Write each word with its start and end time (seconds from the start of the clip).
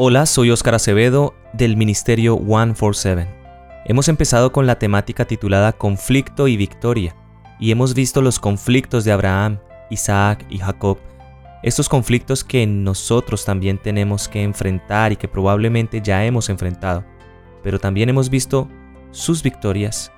Hola, 0.00 0.26
soy 0.26 0.52
Óscar 0.52 0.76
Acevedo 0.76 1.34
del 1.52 1.76
Ministerio 1.76 2.36
147. 2.36 3.28
Hemos 3.84 4.06
empezado 4.06 4.52
con 4.52 4.64
la 4.64 4.78
temática 4.78 5.24
titulada 5.24 5.72
Conflicto 5.72 6.46
y 6.46 6.56
Victoria 6.56 7.16
y 7.58 7.72
hemos 7.72 7.94
visto 7.94 8.22
los 8.22 8.38
conflictos 8.38 9.04
de 9.04 9.10
Abraham, 9.10 9.58
Isaac 9.90 10.46
y 10.50 10.58
Jacob. 10.58 10.98
Estos 11.64 11.88
conflictos 11.88 12.44
que 12.44 12.64
nosotros 12.64 13.44
también 13.44 13.76
tenemos 13.76 14.28
que 14.28 14.44
enfrentar 14.44 15.10
y 15.10 15.16
que 15.16 15.26
probablemente 15.26 16.00
ya 16.00 16.24
hemos 16.24 16.48
enfrentado. 16.48 17.04
Pero 17.64 17.80
también 17.80 18.08
hemos 18.08 18.30
visto 18.30 18.68
sus 19.10 19.42
victorias, 19.42 20.12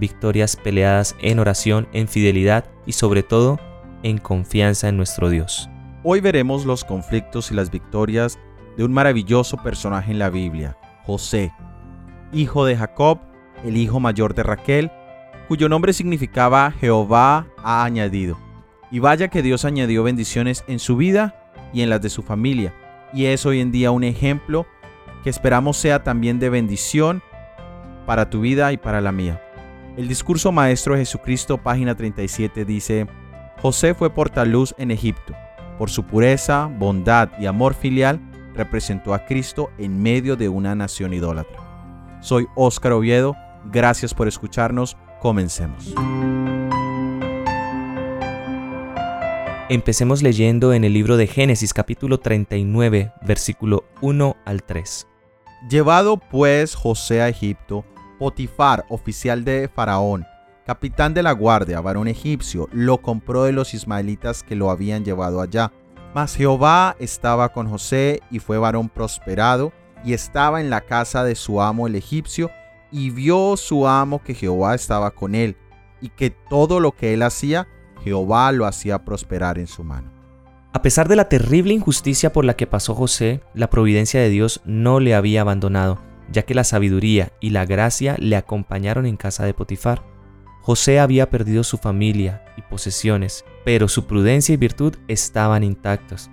victorias 0.00 0.56
peleadas 0.56 1.14
en 1.20 1.40
oración, 1.40 1.88
en 1.92 2.08
fidelidad 2.08 2.64
y 2.86 2.92
sobre 2.92 3.22
todo 3.22 3.60
en 4.02 4.16
confianza 4.16 4.88
en 4.88 4.96
nuestro 4.96 5.28
Dios. 5.28 5.68
Hoy 6.04 6.20
veremos 6.22 6.64
los 6.64 6.84
conflictos 6.84 7.50
y 7.50 7.54
las 7.54 7.70
victorias 7.70 8.38
de 8.76 8.84
un 8.84 8.92
maravilloso 8.92 9.56
personaje 9.56 10.12
en 10.12 10.18
la 10.18 10.30
Biblia, 10.30 10.76
José, 11.04 11.52
hijo 12.32 12.64
de 12.64 12.76
Jacob, 12.76 13.20
el 13.64 13.76
hijo 13.76 14.00
mayor 14.00 14.34
de 14.34 14.42
Raquel, 14.42 14.90
cuyo 15.48 15.68
nombre 15.68 15.92
significaba 15.92 16.72
Jehová 16.72 17.46
ha 17.62 17.84
añadido. 17.84 18.38
Y 18.90 18.98
vaya 18.98 19.28
que 19.28 19.42
Dios 19.42 19.64
añadió 19.64 20.02
bendiciones 20.02 20.64
en 20.68 20.78
su 20.78 20.96
vida 20.96 21.52
y 21.72 21.82
en 21.82 21.90
las 21.90 22.02
de 22.02 22.10
su 22.10 22.22
familia, 22.22 22.74
y 23.12 23.26
es 23.26 23.46
hoy 23.46 23.60
en 23.60 23.72
día 23.72 23.90
un 23.90 24.04
ejemplo 24.04 24.66
que 25.24 25.30
esperamos 25.30 25.76
sea 25.76 26.04
también 26.04 26.38
de 26.38 26.50
bendición 26.50 27.22
para 28.06 28.30
tu 28.30 28.40
vida 28.40 28.72
y 28.72 28.76
para 28.76 29.00
la 29.00 29.12
mía. 29.12 29.42
El 29.96 30.08
discurso 30.08 30.52
maestro 30.52 30.94
de 30.94 31.00
Jesucristo, 31.00 31.58
página 31.58 31.94
37, 31.94 32.64
dice, 32.64 33.06
José 33.60 33.94
fue 33.94 34.10
portaluz 34.10 34.74
en 34.78 34.90
Egipto. 34.90 35.34
Por 35.78 35.90
su 35.90 36.04
pureza, 36.04 36.66
bondad 36.66 37.30
y 37.40 37.46
amor 37.46 37.74
filial, 37.74 38.20
representó 38.56 39.14
a 39.14 39.24
Cristo 39.24 39.70
en 39.78 40.02
medio 40.02 40.36
de 40.36 40.48
una 40.48 40.74
nación 40.74 41.12
idólatra. 41.12 42.18
Soy 42.20 42.46
Óscar 42.56 42.92
Oviedo, 42.92 43.36
gracias 43.70 44.14
por 44.14 44.26
escucharnos, 44.26 44.96
comencemos. 45.20 45.94
Empecemos 49.68 50.22
leyendo 50.22 50.72
en 50.72 50.84
el 50.84 50.92
libro 50.92 51.16
de 51.16 51.26
Génesis 51.26 51.74
capítulo 51.74 52.18
39, 52.18 53.12
versículo 53.22 53.84
1 54.00 54.36
al 54.44 54.62
3. 54.62 55.08
Llevado 55.68 56.18
pues 56.18 56.76
José 56.76 57.20
a 57.20 57.28
Egipto, 57.28 57.84
Potifar, 58.18 58.84
oficial 58.88 59.44
de 59.44 59.68
Faraón, 59.68 60.24
capitán 60.64 61.14
de 61.14 61.22
la 61.22 61.32
guardia, 61.32 61.80
varón 61.80 62.08
egipcio, 62.08 62.68
lo 62.72 62.98
compró 62.98 63.44
de 63.44 63.52
los 63.52 63.74
ismaelitas 63.74 64.42
que 64.42 64.56
lo 64.56 64.70
habían 64.70 65.04
llevado 65.04 65.40
allá. 65.40 65.72
Mas 66.14 66.36
Jehová 66.36 66.96
estaba 66.98 67.52
con 67.52 67.68
José 67.68 68.20
y 68.30 68.38
fue 68.38 68.58
varón 68.58 68.88
prosperado 68.88 69.72
y 70.04 70.12
estaba 70.12 70.60
en 70.60 70.70
la 70.70 70.82
casa 70.82 71.24
de 71.24 71.34
su 71.34 71.60
amo 71.60 71.86
el 71.86 71.94
egipcio 71.94 72.50
y 72.90 73.10
vio 73.10 73.56
su 73.56 73.86
amo 73.86 74.22
que 74.22 74.34
Jehová 74.34 74.74
estaba 74.74 75.10
con 75.10 75.34
él 75.34 75.56
y 76.00 76.10
que 76.10 76.30
todo 76.30 76.80
lo 76.80 76.92
que 76.92 77.14
él 77.14 77.22
hacía, 77.22 77.68
Jehová 78.02 78.52
lo 78.52 78.66
hacía 78.66 79.04
prosperar 79.04 79.58
en 79.58 79.66
su 79.66 79.82
mano. 79.84 80.10
A 80.72 80.82
pesar 80.82 81.08
de 81.08 81.16
la 81.16 81.28
terrible 81.28 81.72
injusticia 81.72 82.32
por 82.32 82.44
la 82.44 82.54
que 82.54 82.66
pasó 82.66 82.94
José, 82.94 83.40
la 83.54 83.70
providencia 83.70 84.20
de 84.20 84.28
Dios 84.28 84.60
no 84.64 85.00
le 85.00 85.14
había 85.14 85.40
abandonado, 85.40 85.98
ya 86.30 86.42
que 86.42 86.54
la 86.54 86.64
sabiduría 86.64 87.32
y 87.40 87.50
la 87.50 87.64
gracia 87.64 88.16
le 88.18 88.36
acompañaron 88.36 89.06
en 89.06 89.16
casa 89.16 89.44
de 89.44 89.54
Potifar. 89.54 90.02
José 90.66 90.98
había 90.98 91.30
perdido 91.30 91.62
su 91.62 91.78
familia 91.78 92.44
y 92.56 92.62
posesiones, 92.62 93.44
pero 93.64 93.86
su 93.86 94.08
prudencia 94.08 94.52
y 94.52 94.56
virtud 94.56 94.96
estaban 95.06 95.62
intactos. 95.62 96.28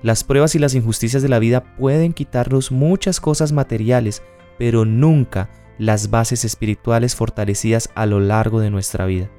Las 0.00 0.24
pruebas 0.24 0.54
y 0.54 0.58
las 0.58 0.74
injusticias 0.74 1.22
de 1.22 1.28
la 1.28 1.38
vida 1.38 1.76
pueden 1.76 2.14
quitarnos 2.14 2.72
muchas 2.72 3.20
cosas 3.20 3.52
materiales, 3.52 4.22
pero 4.58 4.86
nunca 4.86 5.50
las 5.76 6.08
bases 6.08 6.46
espirituales 6.46 7.14
fortalecidas 7.14 7.90
a 7.94 8.06
lo 8.06 8.20
largo 8.20 8.60
de 8.60 8.70
nuestra 8.70 9.04
vida. 9.04 9.30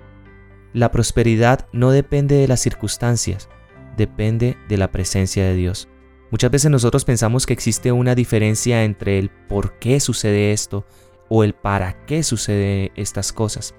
La 0.74 0.92
prosperidad 0.92 1.66
no 1.74 1.90
depende 1.90 2.36
de 2.36 2.48
las 2.48 2.60
circunstancias, 2.60 3.50
depende 3.98 4.58
de 4.70 4.78
la 4.78 4.92
presencia 4.92 5.44
de 5.44 5.56
Dios. 5.56 5.88
Muchas 6.30 6.52
veces 6.52 6.70
nosotros 6.70 7.04
pensamos 7.04 7.48
que 7.48 7.54
existe 7.54 7.92
una 7.92 8.14
diferencia 8.14 8.84
entre 8.84 9.18
el 9.18 9.32
por 9.32 9.80
qué 9.80 10.00
sucede 10.00 10.52
esto 10.52 10.86
o 11.30 11.44
el 11.44 11.56
para 11.56 12.06
qué 12.06 12.22
suceden 12.22 12.92
estas 12.96 13.34
cosas 13.34 13.74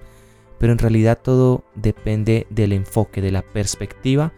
pero 0.58 0.72
en 0.72 0.78
realidad 0.78 1.20
todo 1.22 1.64
depende 1.74 2.46
del 2.50 2.72
enfoque, 2.72 3.20
de 3.20 3.30
la 3.30 3.42
perspectiva 3.42 4.32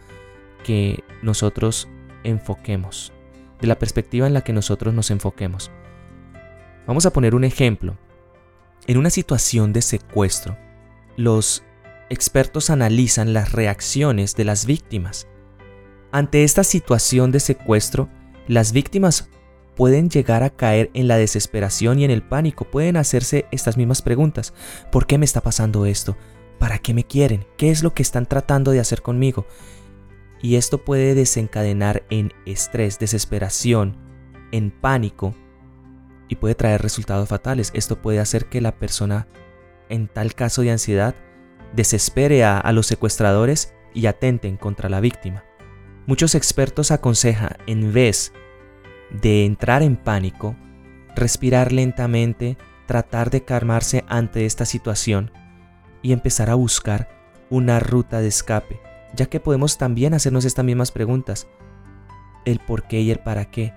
que 0.63 1.03
nosotros 1.21 1.87
enfoquemos, 2.23 3.13
de 3.61 3.67
la 3.67 3.79
perspectiva 3.79 4.27
en 4.27 4.33
la 4.33 4.41
que 4.41 4.53
nosotros 4.53 4.93
nos 4.93 5.11
enfoquemos. 5.11 5.71
Vamos 6.87 7.05
a 7.05 7.13
poner 7.13 7.35
un 7.35 7.43
ejemplo. 7.43 7.97
En 8.87 8.97
una 8.97 9.09
situación 9.09 9.73
de 9.73 9.81
secuestro, 9.81 10.57
los 11.15 11.63
expertos 12.09 12.69
analizan 12.69 13.33
las 13.33 13.51
reacciones 13.51 14.35
de 14.35 14.45
las 14.45 14.65
víctimas. 14.65 15.27
Ante 16.11 16.43
esta 16.43 16.63
situación 16.63 17.31
de 17.31 17.39
secuestro, 17.39 18.09
las 18.47 18.71
víctimas 18.71 19.29
pueden 19.79 20.09
llegar 20.09 20.43
a 20.43 20.49
caer 20.49 20.91
en 20.93 21.07
la 21.07 21.15
desesperación 21.15 21.99
y 21.99 22.03
en 22.03 22.11
el 22.11 22.21
pánico, 22.21 22.65
pueden 22.65 22.97
hacerse 22.97 23.45
estas 23.49 23.77
mismas 23.77 24.01
preguntas. 24.01 24.53
¿Por 24.91 25.07
qué 25.07 25.17
me 25.17 25.23
está 25.23 25.39
pasando 25.39 25.85
esto? 25.85 26.17
¿Para 26.59 26.79
qué 26.79 26.93
me 26.93 27.05
quieren? 27.05 27.45
¿Qué 27.55 27.71
es 27.71 27.81
lo 27.81 27.93
que 27.93 28.01
están 28.01 28.25
tratando 28.25 28.71
de 28.71 28.81
hacer 28.81 29.01
conmigo? 29.01 29.47
Y 30.41 30.57
esto 30.57 30.83
puede 30.83 31.15
desencadenar 31.15 32.03
en 32.09 32.33
estrés, 32.45 32.99
desesperación, 32.99 33.95
en 34.51 34.69
pánico 34.69 35.33
y 36.27 36.35
puede 36.35 36.55
traer 36.55 36.81
resultados 36.81 37.29
fatales. 37.29 37.71
Esto 37.73 38.01
puede 38.01 38.19
hacer 38.19 38.47
que 38.47 38.59
la 38.59 38.77
persona, 38.77 39.29
en 39.87 40.09
tal 40.09 40.35
caso 40.35 40.61
de 40.61 40.71
ansiedad, 40.71 41.15
desespere 41.73 42.43
a, 42.43 42.69
los 42.73 42.85
secuestradores 42.85 43.73
y 43.93 44.07
atenten 44.07 44.57
contra 44.57 44.89
la 44.89 44.99
víctima. 44.99 45.45
Muchos 46.05 46.35
expertos 46.35 46.91
aconsejan, 46.91 47.55
en 47.65 47.93
vez 47.93 48.33
de 49.11 49.45
entrar 49.45 49.83
en 49.83 49.95
pánico, 49.95 50.55
respirar 51.15 51.71
lentamente, 51.71 52.57
tratar 52.85 53.29
de 53.29 53.43
calmarse 53.43 54.03
ante 54.07 54.45
esta 54.45 54.65
situación 54.65 55.31
y 56.01 56.13
empezar 56.13 56.49
a 56.49 56.55
buscar 56.55 57.09
una 57.49 57.79
ruta 57.79 58.21
de 58.21 58.27
escape, 58.27 58.79
ya 59.15 59.25
que 59.25 59.39
podemos 59.39 59.77
también 59.77 60.13
hacernos 60.13 60.45
estas 60.45 60.65
mismas 60.65 60.91
preguntas, 60.91 61.47
el 62.45 62.59
por 62.59 62.83
qué 62.87 63.01
y 63.01 63.11
el 63.11 63.19
para 63.19 63.45
qué. 63.45 63.73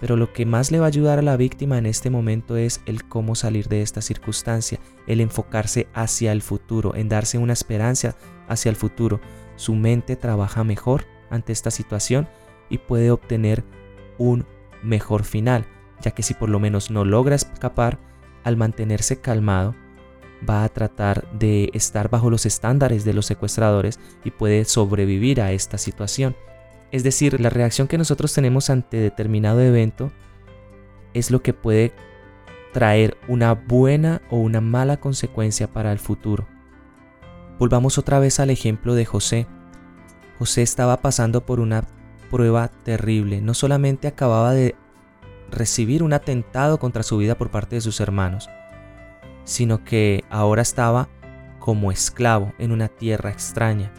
Pero 0.00 0.16
lo 0.16 0.32
que 0.32 0.46
más 0.46 0.72
le 0.72 0.80
va 0.80 0.86
a 0.86 0.88
ayudar 0.88 1.20
a 1.20 1.22
la 1.22 1.36
víctima 1.36 1.78
en 1.78 1.86
este 1.86 2.10
momento 2.10 2.56
es 2.56 2.80
el 2.86 3.04
cómo 3.04 3.36
salir 3.36 3.68
de 3.68 3.82
esta 3.82 4.02
circunstancia, 4.02 4.80
el 5.06 5.20
enfocarse 5.20 5.86
hacia 5.94 6.32
el 6.32 6.42
futuro, 6.42 6.96
en 6.96 7.08
darse 7.08 7.38
una 7.38 7.52
esperanza 7.52 8.16
hacia 8.48 8.70
el 8.70 8.76
futuro. 8.76 9.20
Su 9.54 9.74
mente 9.74 10.16
trabaja 10.16 10.64
mejor 10.64 11.06
ante 11.30 11.52
esta 11.52 11.70
situación 11.70 12.26
y 12.68 12.78
puede 12.78 13.12
obtener 13.12 13.64
un 14.18 14.44
mejor 14.82 15.24
final, 15.24 15.66
ya 16.00 16.10
que 16.10 16.22
si 16.22 16.34
por 16.34 16.48
lo 16.48 16.60
menos 16.60 16.90
no 16.90 17.04
logra 17.04 17.36
escapar, 17.36 17.98
al 18.44 18.56
mantenerse 18.56 19.20
calmado, 19.20 19.74
va 20.48 20.64
a 20.64 20.68
tratar 20.68 21.30
de 21.32 21.70
estar 21.74 22.10
bajo 22.10 22.30
los 22.30 22.46
estándares 22.46 23.04
de 23.04 23.14
los 23.14 23.26
secuestradores 23.26 24.00
y 24.24 24.32
puede 24.32 24.64
sobrevivir 24.64 25.40
a 25.40 25.52
esta 25.52 25.78
situación. 25.78 26.36
Es 26.90 27.04
decir, 27.04 27.40
la 27.40 27.50
reacción 27.50 27.88
que 27.88 27.98
nosotros 27.98 28.34
tenemos 28.34 28.68
ante 28.68 28.98
determinado 28.98 29.60
evento 29.60 30.12
es 31.14 31.30
lo 31.30 31.42
que 31.42 31.54
puede 31.54 31.92
traer 32.72 33.16
una 33.28 33.54
buena 33.54 34.22
o 34.30 34.38
una 34.38 34.60
mala 34.60 34.98
consecuencia 34.98 35.72
para 35.72 35.92
el 35.92 35.98
futuro. 35.98 36.46
Volvamos 37.58 37.98
otra 37.98 38.18
vez 38.18 38.40
al 38.40 38.50
ejemplo 38.50 38.94
de 38.94 39.04
José. 39.04 39.46
José 40.38 40.62
estaba 40.62 41.00
pasando 41.00 41.46
por 41.46 41.60
una 41.60 41.84
prueba 42.32 42.68
terrible. 42.68 43.42
No 43.42 43.52
solamente 43.52 44.08
acababa 44.08 44.52
de 44.52 44.74
recibir 45.50 46.02
un 46.02 46.14
atentado 46.14 46.78
contra 46.78 47.02
su 47.02 47.18
vida 47.18 47.36
por 47.36 47.50
parte 47.50 47.76
de 47.76 47.82
sus 47.82 48.00
hermanos, 48.00 48.48
sino 49.44 49.84
que 49.84 50.24
ahora 50.30 50.62
estaba 50.62 51.10
como 51.58 51.92
esclavo 51.92 52.54
en 52.58 52.72
una 52.72 52.88
tierra 52.88 53.30
extraña. 53.30 53.92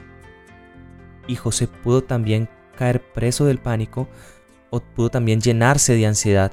Y 1.27 1.35
José 1.35 1.68
pudo 1.68 2.03
también 2.03 2.50
caer 2.75 3.03
preso 3.13 3.45
del 3.45 3.59
pánico 3.59 4.09
o 4.71 4.80
pudo 4.81 5.09
también 5.09 5.39
llenarse 5.39 5.95
de 5.95 6.07
ansiedad. 6.07 6.51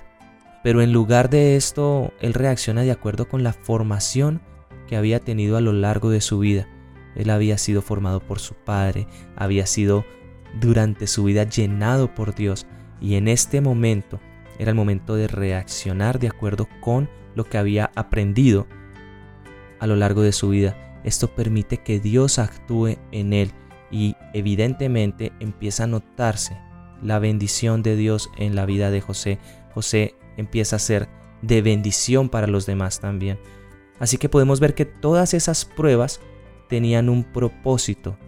Pero 0.63 0.83
en 0.83 0.93
lugar 0.93 1.31
de 1.31 1.57
esto, 1.57 2.13
él 2.21 2.35
reacciona 2.35 2.83
de 2.83 2.91
acuerdo 2.91 3.27
con 3.27 3.43
la 3.43 3.55
formación 3.55 4.43
que 4.87 4.97
había 4.97 5.19
tenido 5.19 5.57
a 5.57 5.63
lo 5.63 5.73
largo 5.73 6.11
de 6.11 6.21
su 6.21 6.39
vida. 6.41 6.69
Él 7.17 7.31
había 7.31 7.57
sido 7.57 7.81
formado 7.81 8.21
por 8.21 8.39
su 8.39 8.55
padre, 8.55 9.09
había 9.35 9.65
sido 9.65 10.05
durante 10.59 11.07
su 11.07 11.25
vida 11.25 11.45
llenado 11.45 12.15
por 12.15 12.35
Dios 12.35 12.67
y 13.01 13.15
en 13.15 13.29
este 13.29 13.61
momento 13.61 14.21
era 14.59 14.71
el 14.71 14.77
momento 14.77 15.17
de 15.17 15.29
reaccionar 15.29 16.19
de 16.19 16.29
acuerdo 16.29 16.69
con 16.81 17.09
lo 17.35 17.45
que 17.45 17.59
había 17.59 17.91
aprendido 17.95 18.67
a 19.79 19.87
lo 19.87 19.97
largo 19.97 20.23
de 20.23 20.33
su 20.33 20.51
vida. 20.51 21.01
Esto 21.05 21.35
permite 21.35 21.79
que 21.79 22.01
Dios 22.01 22.39
actúe 22.39 22.99
en 23.13 23.33
él 23.33 23.53
y 23.91 24.17
evidentemente 24.35 25.33
empieza 25.41 25.85
a 25.85 25.87
notarse 25.87 26.59
la 27.03 27.19
bendición 27.19 27.83
de 27.83 27.97
Dios 27.97 28.31
en 28.37 28.55
la 28.55 28.67
vida 28.67 28.91
de 28.91 29.01
José 29.01 29.39
José 29.73 30.15
empieza 30.37 30.77
a 30.77 30.81
ser 30.81 31.09
de 31.43 31.63
bendición 31.63 32.29
para 32.29 32.47
los 32.47 32.67
demás 32.67 33.01
también. 33.01 33.39
Así 33.99 34.19
que 34.19 34.29
podemos 34.29 34.61
ver 34.61 34.75
que 34.75 34.85
todas 34.85 35.35
esas 35.35 35.65
pruebas 35.65 36.21
tenían 36.69 37.09
un 37.09 37.25
propósito 37.25 38.19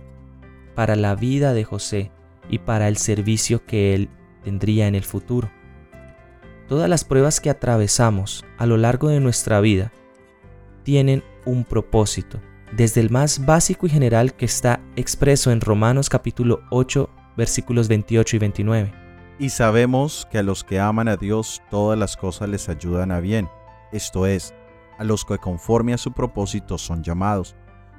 para 0.75 0.97
la 0.97 1.15
vida 1.15 1.55
de 1.55 1.65
José 1.65 2.11
y 2.49 2.59
para 2.59 2.89
el 2.89 2.97
servicio 2.97 3.65
que 3.65 3.95
él 3.95 4.09
tendría 4.43 4.89
en 4.89 4.95
el 4.95 5.05
futuro. 5.05 5.51
Todas 6.69 6.89
las 6.89 7.05
pruebas 7.05 7.41
que 7.41 7.51
atravesamos 7.51 8.45
a 8.59 8.67
lo 8.67 8.77
largo 8.77 9.09
de 9.09 9.21
nuestra 9.21 9.61
vida 9.61 9.93
tienen 10.83 11.23
un 11.45 11.65
propósito, 11.65 12.41
desde 12.73 13.01
el 13.01 13.11
más 13.11 13.45
básico 13.45 13.87
y 13.87 13.91
general 13.91 14.35
que 14.35 14.47
está 14.47 14.81
expreso 14.97 15.51
en 15.51 15.61
Romanos 15.61 16.09
capítulo 16.09 16.63
8 16.71 17.11
versículos 17.37 17.89
28 17.89 18.37
y 18.37 18.39
29. 18.39 18.93
Y 19.39 19.51
sabemos 19.51 20.27
que 20.31 20.39
a 20.39 20.43
los 20.43 20.65
que 20.65 20.79
aman 20.79 21.09
a 21.09 21.17
Dios 21.17 21.63
todas 21.71 21.99
las 21.99 22.17
cosas 22.17 22.49
les 22.49 22.69
ayudan 22.69 23.11
a 23.11 23.21
bien, 23.21 23.49
esto 23.91 24.27
es, 24.27 24.55
a 24.99 25.05
los 25.05 25.25
que 25.25 25.39
conforme 25.39 25.95
a 25.95 25.99
su 25.99 26.13
propósito 26.13 26.79
son 26.79 27.03
llamados, 27.03 27.57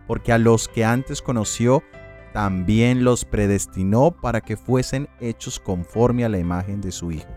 porque 0.08 0.32
a 0.32 0.38
los 0.38 0.68
que 0.68 0.86
antes 0.86 1.22
conoció, 1.22 1.84
también 2.34 3.04
los 3.04 3.26
predestinó 3.26 4.12
para 4.12 4.42
que 4.42 4.58
fuesen 4.58 5.08
hechos 5.22 5.60
conforme 5.60 6.26
a 6.26 6.30
la 6.30 6.40
imagen 6.40 6.82
de 6.82 6.92
su 6.92 7.12
Hijo, 7.12 7.30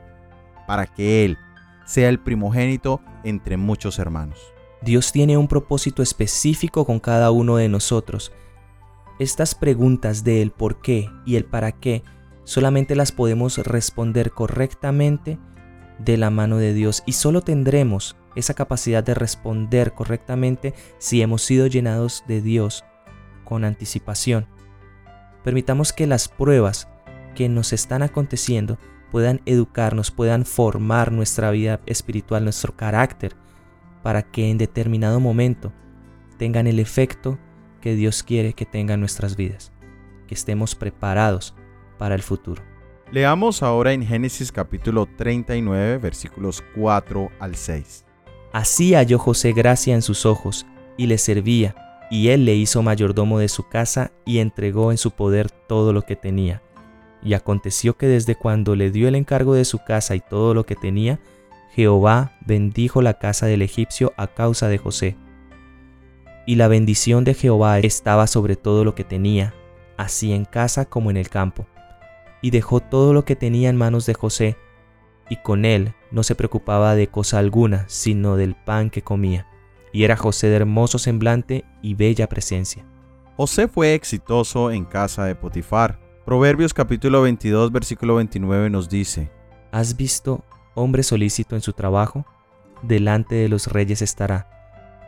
para 0.67 0.87
que 0.87 1.25
Él 1.25 1.39
sea 1.85 2.09
el 2.09 2.19
primogénito 2.19 3.01
entre 3.23 3.59
muchos 3.59 3.99
hermanos. 3.99 4.41
Dios 4.81 5.13
tiene 5.13 5.37
un 5.37 5.49
propósito 5.49 6.03
específico 6.03 6.85
con 6.85 6.99
cada 6.99 7.31
uno 7.31 7.57
de 7.57 7.69
nosotros. 7.69 8.33
Estas 9.19 9.55
preguntas 9.55 10.25
de 10.25 10.43
el 10.43 10.51
por 10.51 10.81
qué 10.81 11.11
y 11.25 11.37
el 11.37 11.45
para 11.45 11.73
qué 11.73 12.03
solamente 12.45 12.97
las 12.97 13.13
podemos 13.13 13.59
responder 13.59 14.31
correctamente 14.31 15.39
de 15.99 16.17
la 16.17 16.31
mano 16.31 16.57
de 16.57 16.73
Dios 16.73 17.03
y 17.07 17.13
solo 17.13 17.43
tendremos 17.43 18.17
esa 18.35 18.55
capacidad 18.55 19.03
de 19.03 19.15
responder 19.15 19.93
correctamente 19.93 20.75
si 20.99 21.23
hemos 21.23 21.43
sido 21.43 21.67
llenados 21.67 22.25
de 22.29 22.41
Dios 22.41 22.85
con 23.45 23.65
anticipación. 23.65 24.47
Permitamos 25.47 25.93
que 25.93 26.09
las 26.09 26.27
pruebas 26.27 26.89
que 27.37 27.49
nos 27.49 27.73
están 27.73 28.03
aconteciendo 28.03 28.79
puedan 29.13 29.43
educarnos, 29.47 30.11
puedan 30.11 30.45
formar 30.45 31.13
nuestra 31.13 31.53
vida 31.53 31.79
espiritual, 31.87 32.43
nuestro 32.43 32.75
carácter, 32.75 33.37
para 34.03 34.23
que 34.23 34.51
en 34.51 34.59
determinado 34.59 35.21
momento 35.21 35.73
tengan 36.37 36.67
el 36.67 36.81
efecto 36.81 37.39
que 37.81 37.95
Dios 37.95 38.25
quiere 38.25 38.55
que 38.55 38.67
tengan 38.67 38.99
nuestras 38.99 39.37
vidas, 39.37 39.71
que 40.27 40.35
estemos 40.35 40.75
preparados 40.75 41.55
para 41.97 42.17
el 42.17 42.23
futuro. 42.25 42.65
Leamos 43.13 43.63
ahora 43.63 43.93
en 43.93 44.05
Génesis 44.05 44.51
capítulo 44.51 45.07
39 45.17 45.99
versículos 45.99 46.65
4 46.75 47.31
al 47.39 47.55
6. 47.55 48.05
Así 48.53 48.95
halló 48.95 49.21
José 49.21 49.53
gracia 49.53 49.95
en 49.95 50.03
sus 50.03 50.27
ojos 50.27 50.67
y 50.97 51.07
le 51.07 51.19
servía, 51.19 51.86
y 52.11 52.29
él 52.29 52.45
le 52.45 52.55
hizo 52.55 52.83
mayordomo 52.83 53.39
de 53.39 53.49
su 53.49 53.69
casa 53.69 54.13
y 54.25 54.39
entregó 54.39 54.91
en 54.91 54.99
su 54.99 55.13
poder 55.13 55.51
todo 55.51 55.93
lo 55.93 56.03
que 56.03 56.17
tenía. 56.17 56.63
Y 57.23 57.35
aconteció 57.35 57.97
que 57.97 58.07
desde 58.07 58.37
cuando 58.37 58.77
le 58.77 58.91
dio 58.91 59.09
el 59.09 59.15
encargo 59.15 59.55
de 59.55 59.65
su 59.65 59.79
casa 59.85 60.15
y 60.15 60.21
todo 60.21 60.55
lo 60.55 60.65
que 60.65 60.77
tenía, 60.77 61.19
Jehová 61.73 62.33
bendijo 62.47 63.03
la 63.03 63.15
casa 63.15 63.47
del 63.47 63.63
egipcio 63.63 64.13
a 64.17 64.29
causa 64.29 64.69
de 64.69 64.79
José. 64.79 65.17
Y 66.47 66.55
la 66.55 66.69
bendición 66.69 67.25
de 67.25 67.35
Jehová 67.35 67.81
estaba 67.81 68.27
sobre 68.27 68.57
todo 68.57 68.85
lo 68.85 68.95
que 68.95 69.05
tenía, 69.05 69.53
así 69.97 70.33
en 70.33 70.45
casa 70.45 70.85
como 70.85 71.11
en 71.11 71.17
el 71.17 71.29
campo 71.29 71.67
y 72.47 72.51
dejó 72.51 72.81
todo 72.81 73.13
lo 73.13 73.25
que 73.25 73.37
tenía 73.37 73.69
en 73.69 73.77
manos 73.77 74.07
de 74.07 74.15
José, 74.15 74.57
y 75.29 75.37
con 75.37 75.65
él 75.65 75.95
no 76.13 76.23
se 76.23 76.37
preocupaba 76.37 76.95
de 76.95 77.09
cosa 77.09 77.39
alguna, 77.39 77.85
sino 77.89 78.37
del 78.37 78.55
pan 78.55 78.91
que 78.91 79.03
comía. 79.03 79.49
Y 79.93 80.05
era 80.05 80.17
José 80.17 80.49
de 80.49 80.57
hermoso 80.57 80.99
semblante 80.99 81.65
y 81.83 81.95
bella 81.95 82.29
presencia. 82.29 82.85
José 83.37 83.69
fue 83.69 83.95
exitoso 83.95 84.71
en 84.71 84.85
casa 84.85 85.25
de 85.25 85.35
Potifar. 85.35 86.01
Proverbios 86.25 86.75
capítulo 86.75 87.23
22 87.23 87.71
versículo 87.71 88.17
29 88.17 88.71
nos 88.71 88.89
dice, 88.89 89.31
¿Has 89.73 89.97
visto 89.97 90.45
hombre 90.75 91.03
solícito 91.03 91.55
en 91.55 91.63
su 91.63 91.73
trabajo? 91.73 92.27
Delante 92.83 93.35
de 93.35 93.49
los 93.49 93.67
reyes 93.67 94.03
estará, 94.03 94.49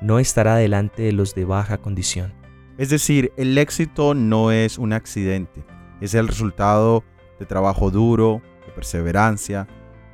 no 0.00 0.18
estará 0.18 0.56
delante 0.56 1.02
de 1.02 1.12
los 1.12 1.34
de 1.34 1.44
baja 1.44 1.78
condición. 1.78 2.34
Es 2.76 2.90
decir, 2.90 3.32
el 3.36 3.58
éxito 3.58 4.14
no 4.14 4.52
es 4.52 4.78
un 4.78 4.92
accidente, 4.92 5.64
es 6.00 6.14
el 6.14 6.28
resultado 6.28 7.02
de 7.38 7.46
trabajo 7.46 7.90
duro, 7.90 8.42
de 8.66 8.72
perseverancia, 8.72 9.66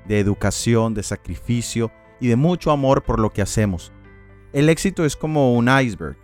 de 0.06 0.20
educación, 0.20 0.94
de 0.94 1.02
sacrificio 1.02 1.90
y 2.20 2.28
de 2.28 2.36
mucho 2.36 2.70
amor 2.70 3.02
por 3.02 3.20
lo 3.20 3.30
que 3.30 3.42
hacemos. 3.42 3.92
El 4.54 4.68
éxito 4.68 5.04
es 5.04 5.16
como 5.16 5.52
un 5.54 5.68
iceberg, 5.68 6.16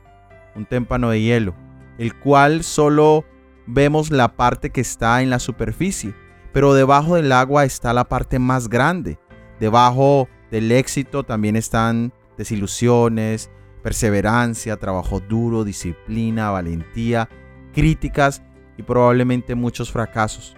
un 0.54 0.64
témpano 0.64 1.10
de 1.10 1.20
hielo, 1.20 1.52
el 1.98 2.14
cual 2.14 2.62
solo 2.62 3.24
vemos 3.66 4.12
la 4.12 4.36
parte 4.36 4.70
que 4.70 4.80
está 4.80 5.20
en 5.20 5.30
la 5.30 5.40
superficie, 5.40 6.14
pero 6.52 6.72
debajo 6.72 7.16
del 7.16 7.32
agua 7.32 7.64
está 7.64 7.92
la 7.92 8.04
parte 8.04 8.38
más 8.38 8.68
grande. 8.68 9.18
Debajo 9.58 10.28
del 10.52 10.70
éxito 10.70 11.24
también 11.24 11.56
están 11.56 12.12
desilusiones, 12.38 13.50
perseverancia, 13.82 14.76
trabajo 14.76 15.18
duro, 15.18 15.64
disciplina, 15.64 16.52
valentía, 16.52 17.28
críticas 17.72 18.44
y 18.78 18.84
probablemente 18.84 19.56
muchos 19.56 19.90
fracasos. 19.90 20.56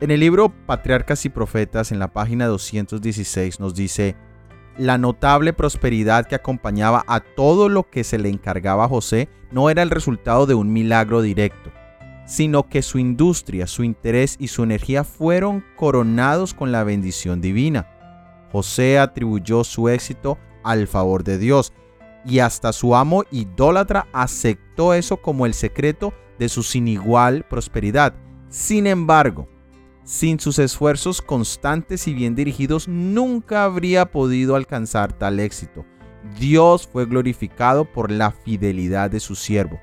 En 0.00 0.10
el 0.10 0.20
libro 0.20 0.52
Patriarcas 0.66 1.24
y 1.24 1.30
Profetas, 1.30 1.92
en 1.92 1.98
la 1.98 2.12
página 2.12 2.46
216, 2.46 3.58
nos 3.58 3.74
dice, 3.74 4.16
la 4.80 4.96
notable 4.96 5.52
prosperidad 5.52 6.26
que 6.26 6.34
acompañaba 6.34 7.04
a 7.06 7.20
todo 7.20 7.68
lo 7.68 7.90
que 7.90 8.02
se 8.02 8.18
le 8.18 8.30
encargaba 8.30 8.84
a 8.84 8.88
José 8.88 9.28
no 9.50 9.68
era 9.68 9.82
el 9.82 9.90
resultado 9.90 10.46
de 10.46 10.54
un 10.54 10.72
milagro 10.72 11.20
directo, 11.20 11.70
sino 12.24 12.66
que 12.66 12.80
su 12.80 12.98
industria, 12.98 13.66
su 13.66 13.84
interés 13.84 14.36
y 14.38 14.48
su 14.48 14.62
energía 14.62 15.04
fueron 15.04 15.62
coronados 15.76 16.54
con 16.54 16.72
la 16.72 16.82
bendición 16.82 17.42
divina. 17.42 17.90
José 18.52 18.98
atribuyó 18.98 19.64
su 19.64 19.90
éxito 19.90 20.38
al 20.64 20.86
favor 20.86 21.24
de 21.24 21.36
Dios 21.36 21.74
y 22.24 22.38
hasta 22.38 22.72
su 22.72 22.96
amo 22.96 23.24
idólatra 23.30 24.08
aceptó 24.14 24.94
eso 24.94 25.18
como 25.18 25.44
el 25.44 25.52
secreto 25.52 26.14
de 26.38 26.48
su 26.48 26.62
sin 26.62 26.88
igual 26.88 27.44
prosperidad. 27.50 28.14
Sin 28.48 28.86
embargo, 28.86 29.46
sin 30.10 30.40
sus 30.40 30.58
esfuerzos 30.58 31.22
constantes 31.22 32.08
y 32.08 32.14
bien 32.14 32.34
dirigidos, 32.34 32.88
nunca 32.88 33.62
habría 33.62 34.10
podido 34.10 34.56
alcanzar 34.56 35.12
tal 35.12 35.38
éxito. 35.38 35.86
Dios 36.36 36.88
fue 36.92 37.06
glorificado 37.06 37.84
por 37.84 38.10
la 38.10 38.32
fidelidad 38.32 39.08
de 39.08 39.20
su 39.20 39.36
siervo. 39.36 39.80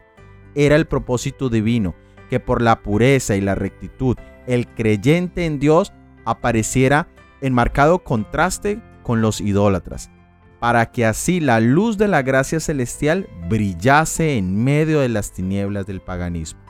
Era 0.54 0.76
el 0.76 0.86
propósito 0.86 1.48
divino 1.48 1.96
que 2.30 2.42
por 2.42 2.62
la 2.62 2.84
pureza 2.84 3.38
y 3.38 3.42
la 3.42 3.56
rectitud 3.56 4.18
el 4.48 4.68
creyente 4.68 5.46
en 5.46 5.60
Dios 5.60 5.94
apareciera 6.26 7.08
en 7.40 7.54
marcado 7.54 8.04
contraste 8.04 8.82
con 9.04 9.22
los 9.22 9.40
idólatras, 9.40 10.12
para 10.60 10.92
que 10.92 11.06
así 11.06 11.40
la 11.40 11.62
luz 11.62 11.98
de 11.98 12.10
la 12.10 12.22
gracia 12.22 12.60
celestial 12.60 13.30
brillase 13.48 14.38
en 14.38 14.62
medio 14.62 15.00
de 15.00 15.08
las 15.08 15.32
tinieblas 15.32 15.86
del 15.86 16.02
paganismo. 16.02 16.67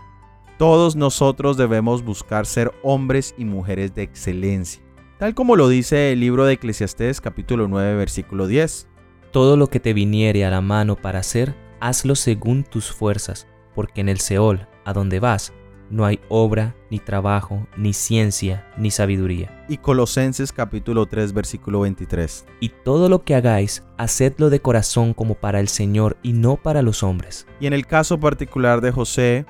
Todos 0.58 0.96
nosotros 0.96 1.56
debemos 1.56 2.04
buscar 2.04 2.48
ser 2.48 2.72
hombres 2.82 3.36
y 3.38 3.46
mujeres 3.46 3.94
de 3.94 4.02
excelencia, 4.02 4.82
tal 5.20 5.36
como 5.36 5.56
lo 5.56 5.70
dice 5.70 6.12
el 6.12 6.20
libro 6.20 6.46
de 6.46 6.54
Eclesiastés 6.54 7.22
capítulo 7.22 7.68
9 7.68 7.96
versículo 7.96 8.48
10. 8.48 8.88
Todo 9.32 9.56
lo 9.56 9.68
que 9.68 9.80
te 9.80 9.94
viniere 9.94 10.46
a 10.46 10.50
la 10.50 10.62
mano 10.62 10.96
para 10.96 11.20
hacer, 11.20 11.56
hazlo 11.80 12.16
según 12.16 12.64
tus 12.64 12.92
fuerzas, 12.92 13.46
porque 13.76 14.02
en 14.02 14.10
el 14.10 14.20
Seol, 14.20 14.68
a 14.84 14.94
donde 14.94 15.20
vas, 15.20 15.54
no 15.92 16.06
hay 16.06 16.20
obra, 16.28 16.76
ni 16.90 16.98
trabajo, 16.98 17.68
ni 17.78 17.94
ciencia, 17.94 18.66
ni 18.78 18.90
sabiduría. 18.90 19.64
Y 19.70 19.78
Colosenses 19.78 20.52
capítulo 20.52 21.06
3 21.06 21.34
versículo 21.34 21.82
23. 21.82 22.46
Y 22.62 22.70
todo 22.70 23.10
lo 23.10 23.24
que 23.24 23.36
hagáis, 23.36 23.84
hacedlo 23.98 24.50
de 24.50 24.60
corazón 24.60 25.14
como 25.14 25.36
para 25.36 25.60
el 25.60 25.68
Señor 25.68 26.18
y 26.24 26.34
no 26.34 26.56
para 26.56 26.82
los 26.82 27.04
hombres. 27.04 27.46
Y 27.60 27.68
en 27.68 27.74
el 27.74 27.86
caso 27.86 28.20
particular 28.20 28.82
de 28.82 28.92
José, 28.92 29.46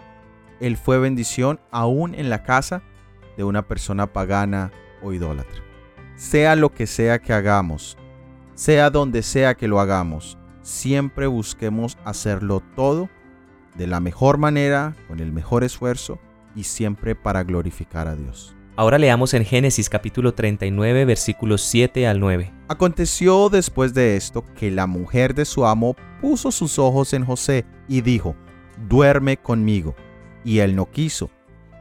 él 0.59 0.77
fue 0.77 0.99
bendición 0.99 1.59
aún 1.71 2.15
en 2.15 2.29
la 2.29 2.43
casa 2.43 2.81
de 3.37 3.43
una 3.43 3.67
persona 3.67 4.11
pagana 4.11 4.71
o 5.01 5.13
idólatra. 5.13 5.63
Sea 6.15 6.55
lo 6.55 6.71
que 6.71 6.87
sea 6.87 7.19
que 7.19 7.33
hagamos, 7.33 7.97
sea 8.55 8.89
donde 8.89 9.21
sea 9.21 9.55
que 9.55 9.67
lo 9.67 9.79
hagamos, 9.79 10.37
siempre 10.61 11.27
busquemos 11.27 11.97
hacerlo 12.03 12.63
todo 12.75 13.09
de 13.75 13.87
la 13.87 13.99
mejor 13.99 14.37
manera, 14.37 14.95
con 15.07 15.19
el 15.19 15.31
mejor 15.31 15.63
esfuerzo 15.63 16.19
y 16.55 16.63
siempre 16.63 17.15
para 17.15 17.43
glorificar 17.43 18.07
a 18.07 18.15
Dios. 18.15 18.55
Ahora 18.75 18.97
leamos 18.97 19.33
en 19.33 19.45
Génesis 19.45 19.89
capítulo 19.89 20.33
39 20.33 21.05
versículos 21.05 21.61
7 21.61 22.07
al 22.07 22.19
9. 22.19 22.51
Aconteció 22.67 23.49
después 23.49 23.93
de 23.93 24.15
esto 24.15 24.43
que 24.55 24.69
la 24.69 24.85
mujer 24.87 25.33
de 25.33 25.45
su 25.45 25.65
amo 25.65 25.95
puso 26.21 26.51
sus 26.51 26.77
ojos 26.77 27.13
en 27.13 27.25
José 27.25 27.65
y 27.87 28.01
dijo, 28.01 28.35
duerme 28.87 29.37
conmigo. 29.37 29.95
Y 30.47 30.59
él 30.59 30.77
no 30.77 30.89
quiso. 30.89 31.29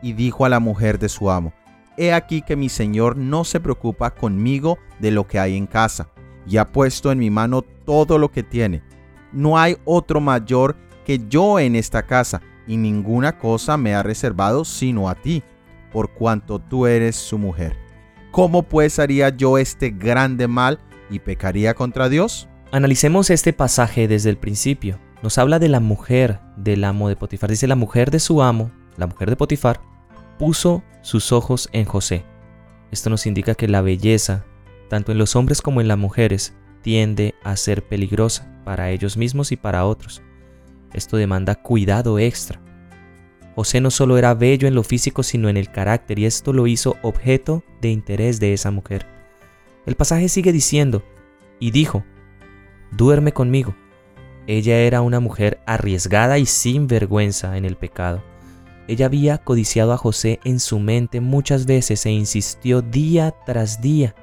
Y 0.02 0.12
dijo 0.14 0.44
a 0.44 0.48
la 0.48 0.58
mujer 0.58 0.98
de 0.98 1.08
su 1.08 1.30
amo, 1.30 1.54
he 1.96 2.12
aquí 2.12 2.42
que 2.42 2.56
mi 2.56 2.68
señor 2.68 3.16
no 3.16 3.44
se 3.44 3.60
preocupa 3.60 4.10
conmigo 4.10 4.76
de 4.98 5.12
lo 5.12 5.28
que 5.28 5.38
hay 5.38 5.56
en 5.56 5.68
casa, 5.68 6.08
y 6.48 6.56
ha 6.56 6.72
puesto 6.72 7.12
en 7.12 7.18
mi 7.18 7.30
mano 7.30 7.62
todo 7.62 8.18
lo 8.18 8.32
que 8.32 8.42
tiene. 8.42 8.82
No 9.32 9.56
hay 9.56 9.76
otro 9.84 10.20
mayor 10.20 10.74
que 11.04 11.20
yo 11.28 11.60
en 11.60 11.76
esta 11.76 12.06
casa, 12.06 12.42
y 12.66 12.76
ninguna 12.76 13.38
cosa 13.38 13.76
me 13.76 13.94
ha 13.94 14.02
reservado 14.02 14.64
sino 14.64 15.08
a 15.08 15.14
ti, 15.14 15.44
por 15.92 16.10
cuanto 16.10 16.58
tú 16.58 16.88
eres 16.88 17.14
su 17.14 17.38
mujer. 17.38 17.76
¿Cómo 18.32 18.64
pues 18.64 18.98
haría 18.98 19.28
yo 19.28 19.58
este 19.58 19.90
grande 19.90 20.48
mal 20.48 20.80
y 21.08 21.20
pecaría 21.20 21.72
contra 21.74 22.08
Dios? 22.08 22.48
Analicemos 22.72 23.30
este 23.30 23.52
pasaje 23.52 24.08
desde 24.08 24.30
el 24.30 24.38
principio. 24.38 24.98
Nos 25.26 25.38
habla 25.38 25.58
de 25.58 25.68
la 25.68 25.80
mujer 25.80 26.38
del 26.56 26.84
amo 26.84 27.08
de 27.08 27.16
Potifar. 27.16 27.50
Dice 27.50 27.66
la 27.66 27.74
mujer 27.74 28.12
de 28.12 28.20
su 28.20 28.44
amo, 28.44 28.70
la 28.96 29.08
mujer 29.08 29.28
de 29.28 29.34
Potifar, 29.34 29.80
puso 30.38 30.84
sus 31.02 31.32
ojos 31.32 31.68
en 31.72 31.84
José. 31.84 32.24
Esto 32.92 33.10
nos 33.10 33.26
indica 33.26 33.56
que 33.56 33.66
la 33.66 33.80
belleza, 33.80 34.44
tanto 34.88 35.10
en 35.10 35.18
los 35.18 35.34
hombres 35.34 35.62
como 35.62 35.80
en 35.80 35.88
las 35.88 35.98
mujeres, 35.98 36.54
tiende 36.80 37.34
a 37.42 37.56
ser 37.56 37.82
peligrosa 37.82 38.48
para 38.64 38.92
ellos 38.92 39.16
mismos 39.16 39.50
y 39.50 39.56
para 39.56 39.84
otros. 39.84 40.22
Esto 40.94 41.16
demanda 41.16 41.56
cuidado 41.56 42.20
extra. 42.20 42.60
José 43.56 43.80
no 43.80 43.90
solo 43.90 44.18
era 44.18 44.32
bello 44.32 44.68
en 44.68 44.76
lo 44.76 44.84
físico, 44.84 45.24
sino 45.24 45.48
en 45.48 45.56
el 45.56 45.72
carácter, 45.72 46.20
y 46.20 46.26
esto 46.26 46.52
lo 46.52 46.68
hizo 46.68 46.98
objeto 47.02 47.64
de 47.80 47.90
interés 47.90 48.38
de 48.38 48.52
esa 48.52 48.70
mujer. 48.70 49.08
El 49.86 49.96
pasaje 49.96 50.28
sigue 50.28 50.52
diciendo, 50.52 51.02
y 51.58 51.72
dijo, 51.72 52.04
duerme 52.92 53.32
conmigo. 53.32 53.74
Ella 54.46 54.78
era 54.78 55.00
una 55.00 55.20
mujer 55.20 55.60
arriesgada 55.66 56.38
y 56.38 56.46
sin 56.46 56.86
vergüenza 56.86 57.56
en 57.56 57.64
el 57.64 57.76
pecado. 57.76 58.22
Ella 58.88 59.06
había 59.06 59.38
codiciado 59.38 59.92
a 59.92 59.96
José 59.96 60.38
en 60.44 60.60
su 60.60 60.78
mente 60.78 61.20
muchas 61.20 61.66
veces 61.66 62.06
e 62.06 62.10
insistió 62.10 62.82
día 62.82 63.34
tras 63.44 63.80
día. 63.80 64.14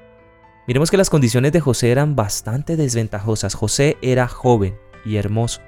Miremos 0.68 0.90
que 0.90 0.98
las 0.98 1.10
condiciones 1.10 1.52
de 1.52 1.60
José 1.60 1.92
eran 1.92 2.16
bastante 2.16 2.78
desventajosas. 2.78 3.54
José 3.54 3.98
era 4.02 4.28
joven 4.28 4.78
y 5.04 5.18
hermoso. 5.18 5.60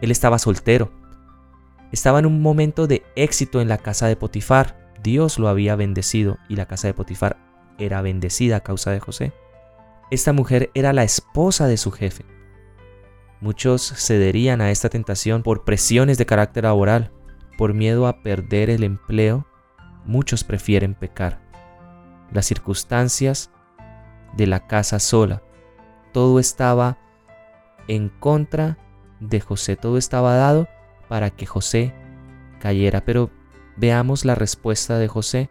Él 0.00 0.10
estaba 0.10 0.38
soltero, 0.38 0.90
estaba 1.92 2.18
en 2.18 2.26
un 2.26 2.42
momento 2.42 2.86
de 2.86 3.02
éxito 3.16 3.60
en 3.60 3.68
la 3.68 3.78
casa 3.78 4.06
de 4.08 4.16
Potifar. 4.16 4.76
Dios 5.02 5.38
lo 5.38 5.48
había 5.48 5.76
bendecido 5.76 6.38
y 6.48 6.56
la 6.56 6.66
casa 6.66 6.88
de 6.88 6.94
Potifar 6.94 7.38
era 7.78 8.02
bendecida 8.02 8.56
a 8.56 8.60
causa 8.60 8.90
de 8.90 9.00
José. 9.00 9.32
Esta 10.10 10.32
mujer 10.32 10.70
era 10.74 10.92
la 10.92 11.04
esposa 11.04 11.66
de 11.66 11.76
su 11.76 11.90
jefe. 11.90 12.24
Muchos 13.40 13.92
cederían 13.96 14.60
a 14.60 14.70
esta 14.70 14.88
tentación 14.88 15.42
por 15.42 15.64
presiones 15.64 16.18
de 16.18 16.26
carácter 16.26 16.64
laboral, 16.64 17.12
por 17.56 17.72
miedo 17.72 18.06
a 18.06 18.22
perder 18.22 18.68
el 18.68 18.82
empleo. 18.82 19.46
Muchos 20.04 20.42
prefieren 20.42 20.94
pecar. 20.94 21.40
Las 22.32 22.46
circunstancias 22.46 23.50
de 24.36 24.46
la 24.46 24.66
casa 24.66 24.98
sola, 24.98 25.42
todo 26.12 26.40
estaba 26.40 26.98
en 27.86 28.08
contra 28.08 28.78
de 29.20 29.40
José, 29.40 29.76
todo 29.76 29.98
estaba 29.98 30.34
dado 30.34 30.68
para 31.08 31.30
que 31.30 31.46
José 31.46 31.94
cayera. 32.60 33.04
Pero 33.04 33.30
veamos 33.76 34.24
la 34.24 34.34
respuesta 34.34 34.98
de 34.98 35.08
José. 35.08 35.50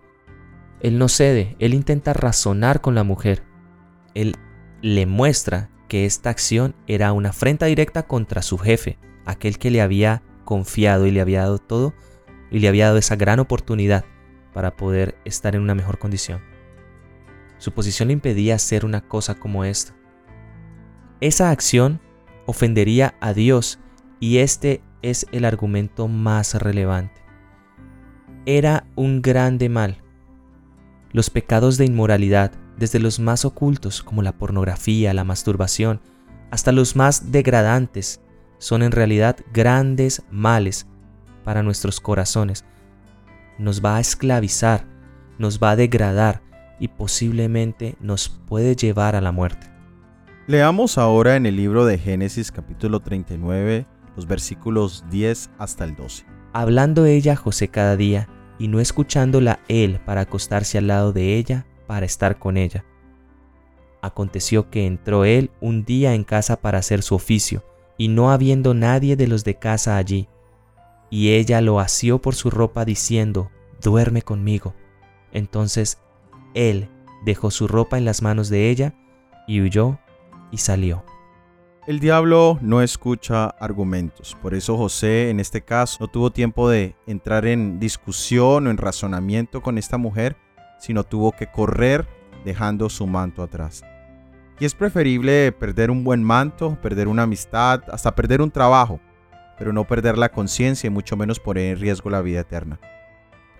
Él 0.82 1.00
no 1.00 1.08
cede, 1.08 1.56
él 1.60 1.74
intenta 1.74 2.14
razonar 2.14 2.82
con 2.82 2.96
la 2.96 3.04
mujer. 3.04 3.44
Él 4.14 4.36
le 4.82 5.06
muestra 5.06 5.70
que 5.88 6.06
esta 6.06 6.30
acción 6.30 6.76
era 6.88 7.14
una 7.14 7.30
afrenta 7.30 7.66
directa 7.66 8.04
contra 8.04 8.42
su 8.42 8.58
jefe, 8.58 8.98
aquel 9.26 9.58
que 9.58 9.72
le 9.72 9.82
había 9.82 10.22
confiado 10.46 11.06
y 11.06 11.12
le 11.12 11.22
había 11.22 11.42
dado 11.42 11.58
todo 11.58 11.94
y 12.52 12.60
le 12.60 12.68
había 12.68 12.86
dado 12.86 12.98
esa 12.98 13.16
gran 13.16 13.40
oportunidad 13.40 14.06
para 14.54 14.76
poder 14.76 15.18
estar 15.26 15.56
en 15.56 15.62
una 15.62 15.76
mejor 15.76 16.00
condición. 16.00 16.42
Su 17.58 17.72
posición 17.72 18.08
le 18.08 18.14
impedía 18.14 18.56
hacer 18.56 18.86
una 18.86 19.02
cosa 19.02 19.36
como 19.36 19.64
esta. 19.66 19.96
Esa 21.20 21.50
acción 21.50 22.00
ofendería 22.46 23.16
a 23.20 23.34
Dios 23.34 23.80
y 24.20 24.38
este 24.38 24.82
es 25.02 25.26
el 25.32 25.46
argumento 25.46 26.08
más 26.08 26.56
relevante. 26.56 27.22
Era 28.46 28.86
un 28.96 29.22
grande 29.22 29.70
mal. 29.70 30.02
Los 31.12 31.30
pecados 31.30 31.78
de 31.78 31.86
inmoralidad, 31.86 32.52
desde 32.78 33.00
los 33.00 33.20
más 33.20 33.46
ocultos 33.46 34.04
como 34.04 34.22
la 34.22 34.32
pornografía, 34.32 35.14
la 35.14 35.24
masturbación, 35.24 36.00
hasta 36.52 36.72
los 36.72 36.96
más 36.96 37.32
degradantes, 37.32 38.22
son 38.60 38.84
en 38.84 38.92
realidad 38.92 39.38
grandes 39.54 40.24
males 40.32 40.88
para 41.44 41.64
nuestros 41.64 42.00
corazones. 42.00 42.66
Nos 43.58 43.84
va 43.84 43.98
a 43.98 44.00
esclavizar, 44.00 44.86
nos 45.38 45.60
va 45.60 45.72
a 45.72 45.76
degradar 45.76 46.42
y 46.80 46.88
posiblemente 46.90 47.96
nos 48.00 48.30
puede 48.30 48.76
llevar 48.76 49.16
a 49.16 49.22
la 49.22 49.32
muerte. 49.32 49.68
Leamos 50.48 50.98
ahora 50.98 51.36
en 51.36 51.46
el 51.46 51.56
libro 51.56 51.86
de 51.86 51.98
Génesis 51.98 52.52
capítulo 52.52 53.02
39 53.02 53.86
los 54.18 54.26
versículos 54.26 55.06
10 55.12 55.52
hasta 55.60 55.84
el 55.86 55.96
12. 55.96 56.26
Hablando 56.52 57.06
ella 57.06 57.34
a 57.34 57.36
José 57.36 57.68
cada 57.68 57.96
día, 57.96 58.28
y 58.60 58.68
no 58.68 58.80
escuchándola 58.80 59.60
él 59.68 60.00
para 60.06 60.22
acostarse 60.22 60.80
al 60.80 60.88
lado 60.88 61.14
de 61.14 61.38
ella, 61.38 61.68
para 61.88 62.06
estar 62.06 62.38
con 62.38 62.58
ella. 62.58 62.86
Aconteció 64.02 64.70
que 64.70 64.86
entró 64.86 65.26
él 65.26 65.50
un 65.60 65.84
día 65.84 66.14
en 66.14 66.24
casa 66.24 66.62
para 66.62 66.78
hacer 66.78 67.02
su 67.02 67.16
oficio, 67.16 67.64
y 67.98 68.10
no 68.10 68.32
habiendo 68.32 68.74
nadie 68.74 69.16
de 69.16 69.28
los 69.28 69.44
de 69.44 69.56
casa 69.56 69.98
allí, 69.98 70.30
y 71.10 71.32
ella 71.32 71.62
lo 71.62 71.80
asió 71.80 72.20
por 72.22 72.36
su 72.36 72.50
ropa 72.50 72.86
diciendo, 72.86 73.50
duerme 73.82 74.22
conmigo. 74.22 74.76
Entonces 75.32 75.98
él 76.54 76.90
dejó 77.26 77.50
su 77.50 77.68
ropa 77.68 77.98
en 77.98 78.06
las 78.06 78.22
manos 78.22 78.50
de 78.50 78.70
ella, 78.70 78.94
y 79.48 79.62
huyó 79.62 79.98
y 80.52 80.58
salió. 80.58 81.04
El 81.88 82.02
diablo 82.02 82.60
no 82.62 82.82
escucha 82.82 83.46
argumentos, 83.46 84.36
por 84.42 84.54
eso 84.54 84.76
José 84.76 85.30
en 85.30 85.40
este 85.40 85.62
caso 85.62 85.98
no 86.02 86.08
tuvo 86.10 86.32
tiempo 86.32 86.70
de 86.70 86.96
entrar 87.08 87.46
en 87.46 87.80
discusión 87.80 88.68
o 88.68 88.70
en 88.70 88.76
razonamiento 88.76 89.62
con 89.62 89.78
esta 89.78 89.98
mujer, 89.98 90.36
sino 90.78 91.04
tuvo 91.04 91.32
que 91.32 91.48
correr 91.48 92.08
dejando 92.46 92.90
su 92.90 93.08
manto 93.08 93.44
atrás. 93.44 93.84
Y 94.60 94.66
es 94.66 94.74
preferible 94.74 95.52
perder 95.52 95.92
un 95.92 96.04
buen 96.04 96.24
manto, 96.24 96.78
perder 96.82 97.08
una 97.08 97.24
amistad, 97.24 97.84
hasta 97.92 98.16
perder 98.16 98.42
un 98.42 98.52
trabajo, 98.52 99.00
pero 99.58 99.72
no 99.74 99.86
perder 99.86 100.18
la 100.18 100.30
conciencia 100.30 100.88
y 100.88 100.92
mucho 100.92 101.16
menos 101.16 101.40
poner 101.40 101.74
en 101.74 101.80
riesgo 101.80 102.10
la 102.10 102.22
vida 102.22 102.40
eterna. 102.40 102.80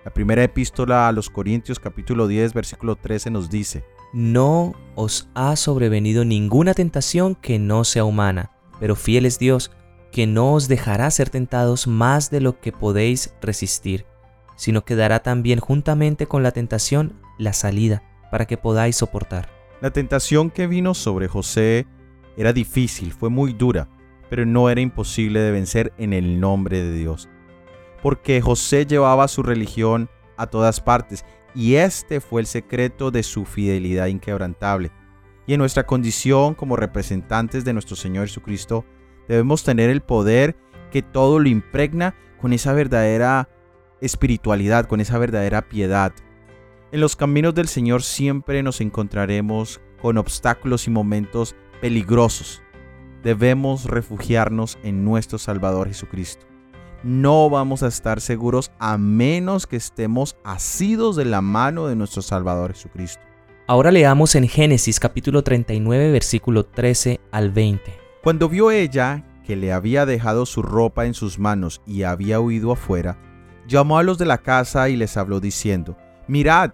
La 0.04 0.12
primera 0.12 0.42
epístola 0.42 1.06
a 1.08 1.12
los 1.12 1.28
Corintios 1.28 1.78
capítulo 1.78 2.28
10 2.28 2.54
versículo 2.54 2.96
13 2.96 3.30
nos 3.30 3.50
dice, 3.50 3.84
no 4.12 4.74
os 4.94 5.28
ha 5.34 5.54
sobrevenido 5.56 6.24
ninguna 6.24 6.72
tentación 6.72 7.34
que 7.34 7.58
no 7.58 7.84
sea 7.84 8.04
humana, 8.04 8.52
pero 8.80 8.96
fiel 8.96 9.26
es 9.26 9.38
Dios, 9.38 9.70
que 10.10 10.26
no 10.26 10.54
os 10.54 10.68
dejará 10.68 11.10
ser 11.10 11.30
tentados 11.30 11.86
más 11.86 12.30
de 12.30 12.40
lo 12.40 12.58
que 12.60 12.72
podéis 12.72 13.34
resistir, 13.42 14.06
sino 14.58 14.84
que 14.84 14.96
dará 14.96 15.20
también 15.20 15.60
juntamente 15.60 16.26
con 16.26 16.42
la 16.42 16.50
tentación 16.50 17.14
la 17.38 17.52
salida, 17.52 18.02
para 18.30 18.44
que 18.44 18.58
podáis 18.58 18.96
soportar. 18.96 19.48
La 19.80 19.92
tentación 19.92 20.50
que 20.50 20.66
vino 20.66 20.94
sobre 20.94 21.28
José 21.28 21.86
era 22.36 22.52
difícil, 22.52 23.12
fue 23.12 23.30
muy 23.30 23.52
dura, 23.52 23.88
pero 24.28 24.44
no 24.44 24.68
era 24.68 24.80
imposible 24.80 25.40
de 25.40 25.52
vencer 25.52 25.92
en 25.96 26.12
el 26.12 26.40
nombre 26.40 26.82
de 26.82 26.92
Dios. 26.92 27.28
Porque 28.02 28.40
José 28.40 28.84
llevaba 28.84 29.28
su 29.28 29.44
religión 29.44 30.10
a 30.36 30.48
todas 30.48 30.80
partes 30.80 31.24
y 31.54 31.76
este 31.76 32.20
fue 32.20 32.40
el 32.40 32.48
secreto 32.48 33.12
de 33.12 33.22
su 33.22 33.44
fidelidad 33.44 34.06
inquebrantable. 34.06 34.90
Y 35.46 35.54
en 35.54 35.60
nuestra 35.60 35.86
condición 35.86 36.54
como 36.54 36.76
representantes 36.76 37.64
de 37.64 37.72
nuestro 37.72 37.94
Señor 37.94 38.26
Jesucristo, 38.26 38.84
debemos 39.28 39.62
tener 39.62 39.88
el 39.88 40.00
poder 40.00 40.56
que 40.90 41.02
todo 41.02 41.38
lo 41.38 41.48
impregna 41.48 42.16
con 42.40 42.52
esa 42.52 42.72
verdadera 42.72 43.48
espiritualidad, 44.00 44.86
con 44.86 45.00
esa 45.00 45.18
verdadera 45.18 45.68
piedad. 45.68 46.12
En 46.92 47.00
los 47.00 47.16
caminos 47.16 47.54
del 47.54 47.68
Señor 47.68 48.02
siempre 48.02 48.62
nos 48.62 48.80
encontraremos 48.80 49.80
con 50.00 50.18
obstáculos 50.18 50.86
y 50.86 50.90
momentos 50.90 51.54
peligrosos. 51.80 52.62
Debemos 53.22 53.84
refugiarnos 53.84 54.78
en 54.82 55.04
nuestro 55.04 55.38
Salvador 55.38 55.88
Jesucristo 55.88 56.48
no 57.02 57.48
vamos 57.48 57.82
a 57.82 57.88
estar 57.88 58.20
seguros 58.20 58.72
a 58.78 58.98
menos 58.98 59.66
que 59.66 59.76
estemos 59.76 60.36
asidos 60.44 61.16
de 61.16 61.24
la 61.24 61.40
mano 61.40 61.86
de 61.86 61.96
nuestro 61.96 62.22
Salvador 62.22 62.72
Jesucristo. 62.72 63.22
Ahora 63.66 63.90
leamos 63.90 64.34
en 64.34 64.48
Génesis 64.48 64.98
capítulo 64.98 65.42
39 65.42 66.10
versículo 66.10 66.66
13 66.66 67.20
al 67.30 67.50
20. 67.52 67.92
Cuando 68.22 68.48
vio 68.48 68.70
ella 68.70 69.24
que 69.44 69.56
le 69.56 69.72
había 69.72 70.06
dejado 70.06 70.44
su 70.44 70.62
ropa 70.62 71.06
en 71.06 71.14
sus 71.14 71.38
manos 71.38 71.80
y 71.86 72.02
había 72.02 72.40
huido 72.40 72.72
afuera, 72.72 73.16
llamó 73.68 73.98
a 73.98 74.02
los 74.02 74.18
de 74.18 74.26
la 74.26 74.38
casa 74.38 74.88
y 74.88 74.96
les 74.96 75.16
habló 75.16 75.38
diciendo, 75.38 75.96
Mirad, 76.26 76.72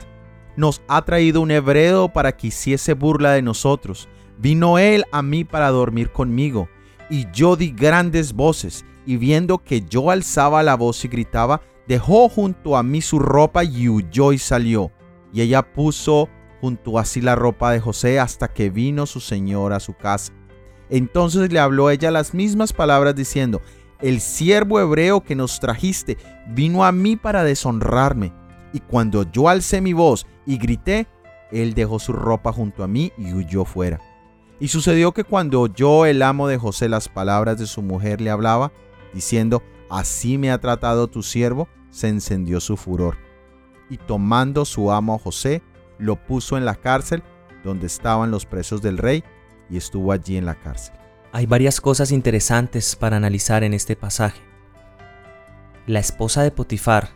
nos 0.56 0.80
ha 0.88 1.04
traído 1.04 1.40
un 1.40 1.50
hebreo 1.50 2.08
para 2.08 2.36
que 2.36 2.46
hiciese 2.46 2.94
burla 2.94 3.32
de 3.32 3.42
nosotros. 3.42 4.08
Vino 4.38 4.78
él 4.78 5.04
a 5.12 5.20
mí 5.20 5.44
para 5.44 5.70
dormir 5.70 6.10
conmigo, 6.10 6.68
y 7.10 7.26
yo 7.32 7.56
di 7.56 7.70
grandes 7.70 8.32
voces 8.32 8.84
y 9.06 9.16
viendo 9.16 9.58
que 9.58 9.82
yo 9.82 10.10
alzaba 10.10 10.62
la 10.62 10.76
voz 10.76 11.04
y 11.04 11.08
gritaba, 11.08 11.60
dejó 11.86 12.28
junto 12.28 12.76
a 12.76 12.82
mí 12.82 13.02
su 13.02 13.18
ropa 13.18 13.64
y 13.64 13.88
huyó 13.88 14.32
y 14.32 14.38
salió. 14.38 14.90
y 15.32 15.40
ella 15.40 15.62
puso 15.62 16.28
junto 16.60 16.98
a 16.98 17.04
sí 17.04 17.20
la 17.20 17.34
ropa 17.34 17.72
de 17.72 17.80
José 17.80 18.20
hasta 18.20 18.48
que 18.48 18.70
vino 18.70 19.04
su 19.04 19.20
señor 19.20 19.72
a 19.72 19.80
su 19.80 19.94
casa. 19.94 20.32
Entonces 20.88 21.52
le 21.52 21.58
habló 21.58 21.90
ella 21.90 22.10
las 22.12 22.34
mismas 22.34 22.72
palabras 22.72 23.16
diciendo, 23.16 23.60
el 24.00 24.20
siervo 24.20 24.80
hebreo 24.80 25.22
que 25.22 25.34
nos 25.34 25.60
trajiste 25.60 26.16
vino 26.48 26.84
a 26.84 26.92
mí 26.92 27.16
para 27.16 27.44
deshonrarme. 27.44 28.32
Y 28.72 28.80
cuando 28.80 29.30
yo 29.30 29.48
alcé 29.48 29.80
mi 29.80 29.92
voz 29.92 30.26
y 30.46 30.58
grité, 30.58 31.06
él 31.52 31.74
dejó 31.74 31.98
su 31.98 32.12
ropa 32.12 32.52
junto 32.52 32.82
a 32.82 32.88
mí 32.88 33.12
y 33.16 33.32
huyó 33.32 33.64
fuera. 33.64 34.00
Y 34.60 34.68
sucedió 34.68 35.12
que 35.12 35.24
cuando 35.24 35.60
oyó 35.60 36.06
el 36.06 36.22
amo 36.22 36.48
de 36.48 36.58
José 36.58 36.88
las 36.88 37.08
palabras 37.08 37.58
de 37.58 37.66
su 37.66 37.82
mujer 37.82 38.20
le 38.20 38.30
hablaba, 38.30 38.72
diciendo, 39.12 39.62
Así 39.90 40.38
me 40.38 40.50
ha 40.50 40.58
tratado 40.58 41.08
tu 41.08 41.22
siervo, 41.22 41.68
se 41.90 42.08
encendió 42.08 42.60
su 42.60 42.76
furor. 42.76 43.16
Y 43.90 43.98
tomando 43.98 44.64
su 44.64 44.90
amo 44.90 45.14
a 45.14 45.18
José, 45.18 45.62
lo 45.98 46.16
puso 46.16 46.56
en 46.56 46.64
la 46.64 46.74
cárcel 46.74 47.22
donde 47.64 47.86
estaban 47.86 48.30
los 48.30 48.46
presos 48.46 48.82
del 48.82 48.98
rey, 48.98 49.24
y 49.70 49.78
estuvo 49.78 50.12
allí 50.12 50.36
en 50.36 50.44
la 50.44 50.54
cárcel. 50.54 50.94
Hay 51.36 51.46
varias 51.46 51.80
cosas 51.80 52.12
interesantes 52.12 52.94
para 52.94 53.16
analizar 53.16 53.64
en 53.64 53.74
este 53.74 53.96
pasaje. 53.96 54.40
La 55.84 55.98
esposa 55.98 56.44
de 56.44 56.52
Potifar 56.52 57.08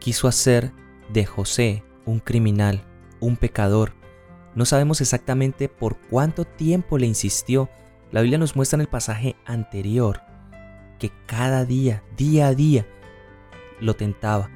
quiso 0.00 0.26
hacer 0.26 0.72
de 1.12 1.24
José 1.26 1.84
un 2.04 2.18
criminal, 2.18 2.84
un 3.20 3.36
pecador. 3.36 3.94
No 4.56 4.64
sabemos 4.64 5.00
exactamente 5.00 5.68
por 5.68 5.96
cuánto 5.96 6.44
tiempo 6.44 6.98
le 6.98 7.06
insistió. 7.06 7.70
La 8.10 8.20
Biblia 8.22 8.36
nos 8.36 8.56
muestra 8.56 8.78
en 8.78 8.80
el 8.80 8.88
pasaje 8.88 9.36
anterior 9.46 10.22
que 10.98 11.12
cada 11.26 11.64
día, 11.64 12.02
día 12.16 12.48
a 12.48 12.56
día, 12.56 12.84
lo 13.78 13.94
tentaba. 13.94 14.50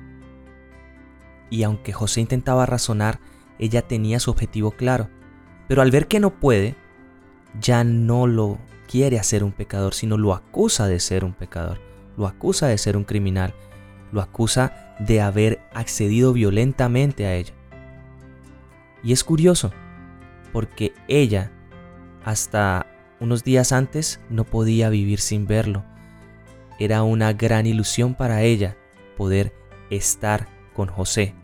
Y 1.49 1.63
aunque 1.63 1.93
José 1.93 2.23
intentaba 2.23 2.67
razonar, 2.67 3.21
ella 3.61 3.83
tenía 3.83 4.19
su 4.19 4.33
objetivo 4.33 4.73
claro. 4.73 5.11
Pero 5.69 5.81
al 5.81 5.93
ver 5.93 6.09
que 6.09 6.19
no 6.19 6.41
puede, 6.41 6.75
ya 7.61 7.85
no 7.85 8.27
lo 8.27 8.59
quiere 8.87 9.19
hacer 9.19 9.45
un 9.45 9.53
pecador, 9.53 9.95
sino 9.95 10.17
lo 10.17 10.35
acusa 10.35 10.87
de 10.87 11.01
ser 11.01 11.25
un 11.25 11.33
pecador, 11.33 11.81
lo 12.17 12.27
acusa 12.27 12.67
de 12.67 12.79
ser 12.79 12.97
un 12.97 13.05
criminal, 13.05 13.55
lo 14.13 14.21
acusa 14.21 14.95
de 14.99 15.21
haber 15.21 15.61
accedido 15.75 16.33
violentamente 16.33 17.27
a 17.27 17.35
ella. 17.35 17.53
Y 19.03 19.13
es 19.13 19.25
curioso, 19.25 19.73
porque 20.53 20.95
ella, 21.09 21.53
hasta 22.25 22.87
unos 23.21 23.45
días 23.45 23.73
antes, 23.73 24.21
no 24.31 24.45
podía 24.45 24.89
vivir 24.89 25.21
sin 25.21 25.47
verlo. 25.47 25.85
Era 26.79 27.03
una 27.03 27.33
gran 27.33 27.67
ilusión 27.67 28.15
para 28.15 28.43
ella 28.43 28.77
poder 29.17 29.55
estar 29.91 30.49
con 30.75 30.89
José. 30.89 31.35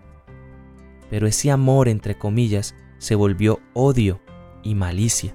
Pero 1.10 1.26
ese 1.26 1.50
amor, 1.50 1.88
entre 1.88 2.16
comillas, 2.16 2.74
se 2.98 3.14
volvió 3.14 3.60
odio 3.74 4.20
y 4.62 4.74
malicia. 4.74 5.34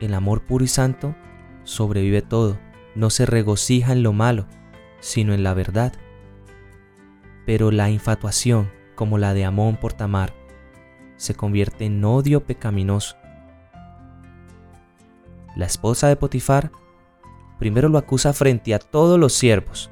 El 0.00 0.14
amor 0.14 0.42
puro 0.42 0.64
y 0.64 0.68
santo 0.68 1.14
sobrevive 1.64 2.22
todo, 2.22 2.58
no 2.94 3.10
se 3.10 3.26
regocija 3.26 3.92
en 3.92 4.02
lo 4.02 4.12
malo, 4.12 4.46
sino 5.00 5.34
en 5.34 5.42
la 5.42 5.54
verdad. 5.54 5.92
Pero 7.46 7.70
la 7.70 7.90
infatuación, 7.90 8.70
como 8.94 9.18
la 9.18 9.34
de 9.34 9.44
Amón 9.44 9.76
por 9.76 9.92
Tamar, 9.92 10.32
se 11.16 11.34
convierte 11.34 11.84
en 11.84 12.04
odio 12.04 12.44
pecaminoso. 12.44 13.16
La 15.56 15.66
esposa 15.66 16.08
de 16.08 16.16
Potifar 16.16 16.70
primero 17.58 17.88
lo 17.88 17.98
acusa 17.98 18.32
frente 18.32 18.74
a 18.74 18.78
todos 18.78 19.18
los 19.18 19.32
siervos. 19.32 19.90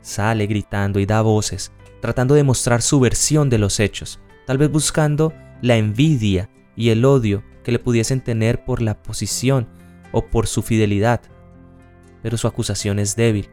Sale 0.00 0.46
gritando 0.46 0.98
y 0.98 1.06
da 1.06 1.22
voces, 1.22 1.72
tratando 2.00 2.34
de 2.34 2.42
mostrar 2.42 2.82
su 2.82 2.98
versión 3.00 3.48
de 3.48 3.58
los 3.58 3.78
hechos, 3.80 4.20
tal 4.46 4.58
vez 4.58 4.70
buscando 4.70 5.32
la 5.62 5.76
envidia 5.76 6.50
y 6.76 6.90
el 6.90 7.04
odio 7.04 7.44
que 7.64 7.72
le 7.72 7.78
pudiesen 7.80 8.20
tener 8.20 8.64
por 8.64 8.80
la 8.80 9.02
posición 9.02 9.66
o 10.12 10.26
por 10.26 10.46
su 10.46 10.62
fidelidad. 10.62 11.22
Pero 12.22 12.36
su 12.36 12.46
acusación 12.46 12.98
es 12.98 13.16
débil, 13.16 13.48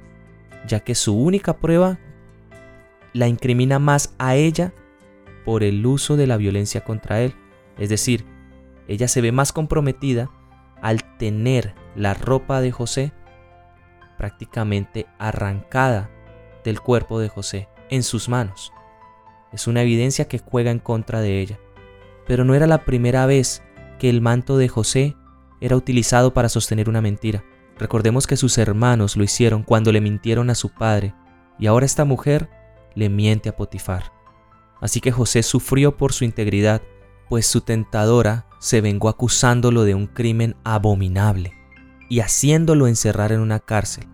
ya 0.68 0.82
que 0.82 0.94
su 0.94 1.18
única 1.18 1.58
prueba 1.58 1.98
la 3.14 3.28
incrimina 3.28 3.80
más 3.80 4.14
a 4.20 4.36
ella 4.36 4.74
por 5.44 5.64
el 5.64 5.86
uso 5.86 6.18
de 6.18 6.28
la 6.28 6.38
violencia 6.38 6.84
contra 6.84 7.22
él. 7.22 7.34
Es 7.78 7.90
decir, 7.90 8.26
ella 8.88 9.08
se 9.08 9.22
ve 9.22 9.32
más 9.32 9.54
comprometida 9.54 10.30
al 10.82 11.18
tener 11.18 11.74
la 11.96 12.14
ropa 12.14 12.62
de 12.62 12.72
José 12.72 13.14
prácticamente 14.18 15.08
arrancada 15.18 16.10
del 16.64 16.80
cuerpo 16.80 17.20
de 17.20 17.30
José 17.30 17.70
en 17.90 18.04
sus 18.04 18.30
manos. 18.30 18.72
Es 19.52 19.68
una 19.68 19.82
evidencia 19.82 20.28
que 20.28 20.40
juega 20.40 20.72
en 20.72 20.80
contra 20.80 21.22
de 21.22 21.42
ella. 21.42 21.60
Pero 22.28 22.46
no 22.46 22.54
era 22.54 22.68
la 22.68 22.86
primera 22.86 23.26
vez 23.26 23.64
que 24.02 24.10
el 24.10 24.20
manto 24.20 24.58
de 24.58 24.68
José 24.68 25.16
era 25.60 25.76
utilizado 25.76 26.34
para 26.34 26.50
sostener 26.50 26.90
una 26.90 27.02
mentira. 27.02 27.44
Recordemos 27.78 28.26
que 28.26 28.36
sus 28.36 28.58
hermanos 28.58 29.16
lo 29.16 29.24
hicieron 29.24 29.62
cuando 29.62 29.92
le 29.92 30.02
mintieron 30.02 30.50
a 30.50 30.56
su 30.56 30.70
padre, 30.70 31.14
y 31.60 31.68
ahora 31.68 31.86
esta 31.86 32.04
mujer 32.04 32.50
le 32.96 33.10
miente 33.10 33.48
a 33.48 33.56
Potifar. 33.56 34.12
Así 34.80 35.02
que 35.02 35.12
José 35.12 35.44
sufrió 35.44 35.98
por 35.98 36.14
su 36.14 36.24
integridad, 36.24 36.82
pues 37.30 37.46
su 37.46 37.62
tentadora 37.62 38.48
se 38.58 38.82
vengó 38.82 39.08
acusándolo 39.08 39.84
de 39.84 39.94
un 39.94 40.08
crimen 40.08 40.56
abominable 40.64 41.54
y 42.10 42.22
haciéndolo 42.22 42.88
encerrar 42.88 43.32
en 43.32 43.40
una 43.40 43.60
cárcel. 43.60 44.08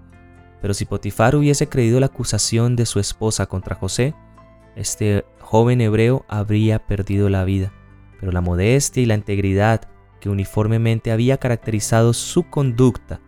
Pero 0.62 0.74
si 0.74 0.84
Potifar 0.84 1.34
hubiese 1.38 1.70
creído 1.70 2.02
la 2.02 2.08
acusación 2.08 2.76
de 2.76 2.86
su 2.86 3.00
esposa 3.00 3.46
contra 3.46 3.78
José, 3.78 4.16
este 4.76 5.24
joven 5.40 5.80
hebreo 5.80 6.26
habría 6.28 6.86
perdido 6.86 7.30
la 7.30 7.46
vida 7.46 7.72
pero 8.20 8.32
la 8.32 8.42
modestia 8.42 9.04
y 9.04 9.06
la 9.06 9.16
integridad 9.16 9.82
que 10.20 10.30
uniformemente 10.30 11.12
había 11.12 11.38
caracterizado 11.38 12.14
su 12.14 12.50
conducta 12.50 13.22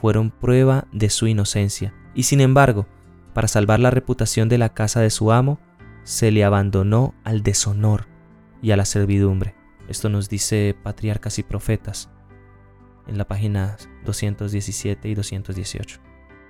fueron 0.00 0.30
prueba 0.30 0.86
de 0.92 1.10
su 1.10 1.26
inocencia, 1.26 1.94
y 2.14 2.24
sin 2.24 2.40
embargo, 2.40 2.86
para 3.32 3.48
salvar 3.48 3.80
la 3.80 3.90
reputación 3.90 4.48
de 4.48 4.58
la 4.58 4.74
casa 4.74 5.00
de 5.00 5.10
su 5.10 5.32
amo, 5.32 5.58
se 6.02 6.30
le 6.30 6.44
abandonó 6.44 7.14
al 7.24 7.42
deshonor 7.42 8.06
y 8.62 8.70
a 8.70 8.76
la 8.76 8.84
servidumbre. 8.84 9.54
Esto 9.88 10.08
nos 10.08 10.28
dice 10.28 10.76
Patriarcas 10.82 11.38
y 11.38 11.42
Profetas 11.42 12.10
en 13.06 13.18
la 13.18 13.26
página 13.26 13.76
217 14.04 15.08
y 15.08 15.14
218. 15.14 16.00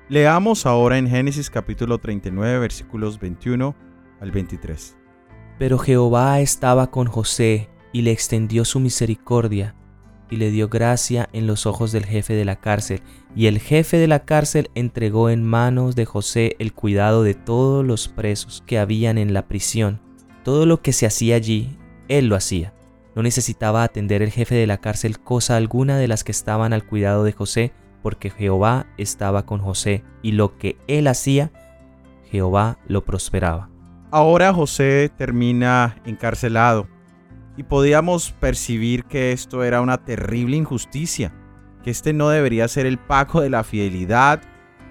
Leamos 0.09 0.67
ahora 0.67 0.99
en 0.99 1.09
Génesis 1.09 1.51
capítulo 1.51 1.99
39 1.99 2.59
versículos 2.59 3.19
21 3.19 3.75
al 4.21 4.31
23. 4.31 4.97
Pero 5.59 5.79
Jehová 5.79 6.41
estaba 6.41 6.91
con 6.91 7.07
José 7.07 7.71
y 7.95 8.03
le 8.03 8.11
extendió 8.11 8.65
su 8.65 8.81
misericordia 8.81 9.77
y 10.29 10.37
le 10.37 10.51
dio 10.51 10.69
gracia 10.69 11.29
en 11.33 11.47
los 11.47 11.65
ojos 11.65 11.93
del 11.93 12.05
jefe 12.05 12.35
de 12.35 12.45
la 12.45 12.57
cárcel. 12.57 13.03
Y 13.37 13.47
el 13.47 13.61
jefe 13.61 13.99
de 13.99 14.09
la 14.09 14.25
cárcel 14.25 14.69
entregó 14.75 15.31
en 15.31 15.45
manos 15.45 15.95
de 15.95 16.05
José 16.05 16.57
el 16.59 16.73
cuidado 16.73 17.23
de 17.23 17.35
todos 17.35 17.87
los 17.87 18.09
presos 18.09 18.65
que 18.67 18.81
habían 18.81 19.17
en 19.17 19.33
la 19.33 19.47
prisión. 19.47 20.01
Todo 20.43 20.67
lo 20.67 20.83
que 20.83 20.93
se 20.93 21.07
hacía 21.07 21.37
allí, 21.37 21.79
él 22.09 22.27
lo 22.27 22.35
hacía. 22.35 22.75
No 23.15 23.23
necesitaba 23.23 23.85
atender 23.85 24.23
el 24.23 24.33
jefe 24.33 24.57
de 24.57 24.67
la 24.67 24.79
cárcel 24.79 25.21
cosa 25.21 25.57
alguna 25.57 25.97
de 25.97 26.09
las 26.09 26.25
que 26.25 26.33
estaban 26.33 26.73
al 26.73 26.85
cuidado 26.85 27.23
de 27.23 27.31
José, 27.31 27.73
porque 28.03 28.29
Jehová 28.29 28.87
estaba 28.99 29.47
con 29.47 29.61
José, 29.61 30.03
y 30.21 30.33
lo 30.33 30.59
que 30.59 30.77
él 30.89 31.07
hacía, 31.07 31.53
Jehová 32.29 32.81
lo 32.89 33.05
prosperaba. 33.05 33.71
Ahora 34.11 34.53
José 34.53 35.13
termina 35.17 36.03
encarcelado 36.05 36.89
y 37.57 37.63
podíamos 37.63 38.33
percibir 38.33 39.05
que 39.05 39.33
esto 39.33 39.63
era 39.65 39.81
una 39.81 40.05
terrible 40.05 40.57
injusticia, 40.57 41.33
que 41.83 41.91
este 41.91 42.13
no 42.13 42.29
debería 42.29 42.67
ser 42.69 42.87
el 42.87 42.99
pago 42.99 43.41
de 43.41 43.51
la 43.51 43.65
fidelidad 43.65 44.43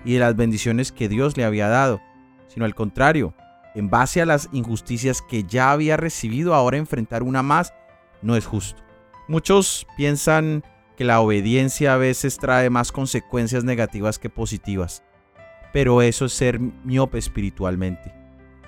y 0.06 0.14
de 0.14 0.20
las 0.20 0.36
bendiciones 0.36 0.92
que 0.92 1.10
Dios 1.10 1.38
le 1.38 1.46
había 1.46 1.68
dado, 1.68 2.02
sino 2.48 2.66
al 2.66 2.76
contrario, 2.76 3.34
en 3.76 3.90
base 3.90 4.22
a 4.22 4.26
las 4.26 4.50
injusticias 4.52 5.22
que 5.22 5.44
ya 5.44 5.72
había 5.72 5.98
recibido, 5.98 6.54
ahora 6.54 6.78
enfrentar 6.78 7.24
una 7.24 7.42
más 7.42 7.74
no 8.22 8.36
es 8.36 8.46
justo. 8.46 8.82
Muchos 9.28 9.88
piensan 9.98 10.64
que 10.96 11.04
la 11.04 11.20
obediencia 11.22 11.94
a 11.96 11.98
veces 11.98 12.38
trae 12.38 12.70
más 12.70 12.92
consecuencias 12.92 13.64
negativas 13.64 14.20
que 14.20 14.30
positivas, 14.30 15.04
pero 15.72 16.02
eso 16.02 16.26
es 16.26 16.34
ser 16.34 16.60
miope 16.60 17.18
espiritualmente. 17.18 18.14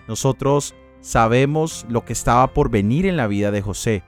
Nosotros 0.08 0.76
sabemos 1.06 1.86
lo 1.88 2.04
que 2.04 2.14
estaba 2.14 2.52
por 2.52 2.72
venir 2.72 3.06
en 3.06 3.16
la 3.16 3.28
vida 3.28 3.52
de 3.52 3.62
José. 3.62 4.04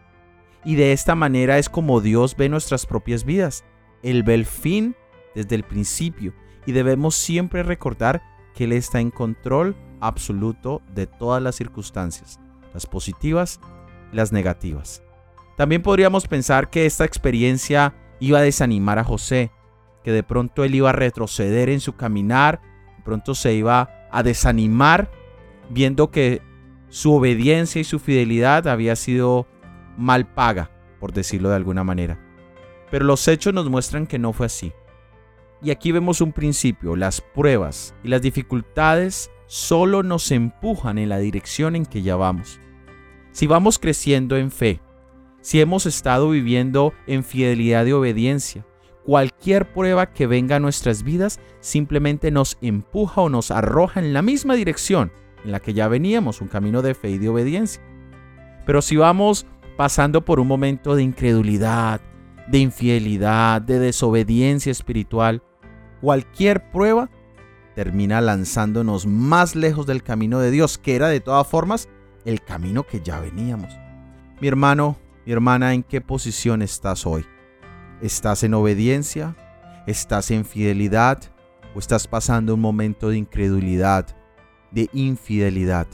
Y 0.66 0.76
de 0.76 0.94
esta 0.94 1.14
manera 1.14 1.60
es 1.60 1.70
como 1.70 2.02
Dios 2.02 2.36
ve 2.36 2.50
nuestras 2.50 2.88
propias 2.88 3.24
vidas. 3.24 3.64
Él 4.02 4.24
ve 4.24 4.34
el 4.34 4.48
fin 4.48 4.96
desde 5.36 5.54
el 5.54 5.64
principio 5.64 6.34
y 6.66 6.72
debemos 6.72 7.14
siempre 7.14 7.62
recordar 7.62 8.24
que 8.56 8.64
Él 8.64 8.72
está 8.72 9.00
en 9.00 9.12
control 9.12 9.76
absoluto 10.02 10.82
de 10.96 11.06
todas 11.06 11.42
las 11.42 11.56
circunstancias, 11.56 12.40
las 12.74 12.88
positivas 12.88 13.60
y 14.12 14.16
las 14.16 14.32
negativas. 14.32 15.04
También 15.56 15.84
podríamos 15.84 16.28
pensar 16.28 16.72
que 16.72 16.88
esta 16.88 17.06
experiencia 17.06 17.94
iba 18.20 18.40
a 18.40 18.44
desanimar 18.44 18.98
a 18.98 19.04
José, 19.04 19.52
que 20.04 20.12
de 20.12 20.24
pronto 20.24 20.64
él 20.64 20.74
iba 20.74 20.90
a 20.90 20.94
retroceder 20.94 21.70
en 21.70 21.80
su 21.80 21.96
caminar, 21.96 22.60
de 22.98 23.04
pronto 23.04 23.36
se 23.36 23.54
iba 23.54 24.08
a 24.12 24.24
desanimar 24.24 25.12
viendo 25.70 26.10
que 26.10 26.42
su 26.90 27.14
obediencia 27.14 27.82
y 27.82 27.84
su 27.84 28.00
fidelidad 28.00 28.68
había 28.68 28.96
sido 28.96 29.48
mal 29.98 30.26
paga, 30.26 30.72
por 31.00 31.14
decirlo 31.14 31.50
de 31.50 31.56
alguna 31.56 31.84
manera. 31.84 32.20
Pero 32.92 33.06
los 33.06 33.28
hechos 33.28 33.54
nos 33.54 33.70
muestran 33.70 34.08
que 34.08 34.20
no 34.20 34.34
fue 34.34 34.46
así. 34.46 34.72
Y 35.62 35.72
aquí 35.72 35.92
vemos 35.92 36.22
un 36.22 36.34
principio, 36.34 36.96
las 36.96 37.22
pruebas 37.22 37.96
y 38.04 38.10
las 38.10 38.22
dificultades 38.22 39.32
solo 39.48 40.04
nos 40.04 40.32
empujan 40.32 40.98
en 40.98 41.10
la 41.10 41.18
dirección 41.18 41.76
en 41.76 41.86
que 41.86 42.04
ya 42.04 42.16
vamos. 42.16 42.60
Si 43.32 43.48
vamos 43.48 43.80
creciendo 43.80 44.38
en 44.38 44.52
fe, 44.52 44.80
si 45.42 45.60
hemos 45.62 45.86
estado 45.86 46.30
viviendo 46.30 46.94
en 47.08 47.24
fidelidad 47.24 47.86
y 47.86 47.92
obediencia, 47.92 48.66
cualquier 49.04 49.72
prueba 49.72 50.12
que 50.14 50.28
venga 50.28 50.58
a 50.58 50.60
nuestras 50.60 51.04
vidas 51.04 51.40
simplemente 51.60 52.32
nos 52.32 52.58
empuja 52.62 53.22
o 53.22 53.30
nos 53.30 53.52
arroja 53.52 54.00
en 54.00 54.14
la 54.14 54.22
misma 54.22 54.56
dirección 54.56 55.12
en 55.44 55.52
la 55.52 55.60
que 55.60 55.74
ya 55.74 55.88
veníamos, 55.88 56.42
un 56.42 56.48
camino 56.48 56.82
de 56.82 56.94
fe 56.94 57.12
y 57.12 57.18
de 57.18 57.30
obediencia. 57.30 57.82
Pero 58.66 58.82
si 58.82 58.96
vamos 58.96 59.46
pasando 59.78 60.26
por 60.26 60.40
un 60.40 60.48
momento 60.48 60.96
de 60.96 61.04
incredulidad, 61.04 62.02
de 62.48 62.60
infidelidad, 62.60 63.62
de 63.62 63.80
desobediencia 63.80 64.72
espiritual, 64.72 65.44
cualquier 66.02 66.72
prueba 66.72 67.10
termina 67.76 68.22
lanzándonos 68.22 69.06
más 69.06 69.56
lejos 69.56 69.86
del 69.86 70.02
camino 70.02 70.40
de 70.40 70.52
Dios, 70.52 70.78
que 70.78 70.96
era 70.96 71.10
de 71.10 71.20
todas 71.20 71.48
formas 71.48 71.88
el 72.26 72.42
camino 72.42 72.88
que 72.88 73.02
ya 73.02 73.20
veníamos. 73.20 73.78
Mi 74.42 74.48
hermano, 74.48 74.98
mi 75.26 75.32
hermana, 75.32 75.74
¿en 75.74 75.84
qué 75.84 76.02
posición 76.02 76.62
estás 76.62 77.06
hoy? 77.06 77.26
¿Estás 78.02 78.44
en 78.44 78.56
obediencia? 78.56 79.36
¿Estás 79.86 80.32
en 80.32 80.44
fidelidad? 80.44 81.20
¿O 81.76 81.80
estás 81.80 82.08
pasando 82.08 82.56
un 82.56 82.62
momento 82.62 83.10
de 83.10 83.18
incredulidad, 83.18 84.17
de 84.72 84.90
infidelidad? 84.94 85.88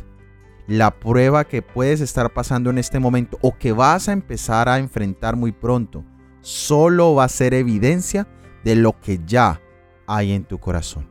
La 0.68 1.00
prueba 1.00 1.44
que 1.44 1.62
puedes 1.62 2.00
estar 2.00 2.32
pasando 2.34 2.70
en 2.70 2.78
este 2.78 3.00
momento 3.00 3.38
o 3.42 3.58
que 3.58 3.74
vas 3.74 4.08
a 4.08 4.14
empezar 4.14 4.70
a 4.70 4.80
enfrentar 4.80 5.36
muy 5.36 5.52
pronto 5.52 6.06
solo 6.42 7.16
va 7.16 7.26
a 7.26 7.30
ser 7.30 7.54
evidencia 7.54 8.28
de 8.64 8.76
lo 8.76 9.00
que 9.00 9.20
ya 9.26 9.62
hay 10.08 10.32
en 10.32 10.46
tu 10.46 10.60
corazón. 10.60 11.08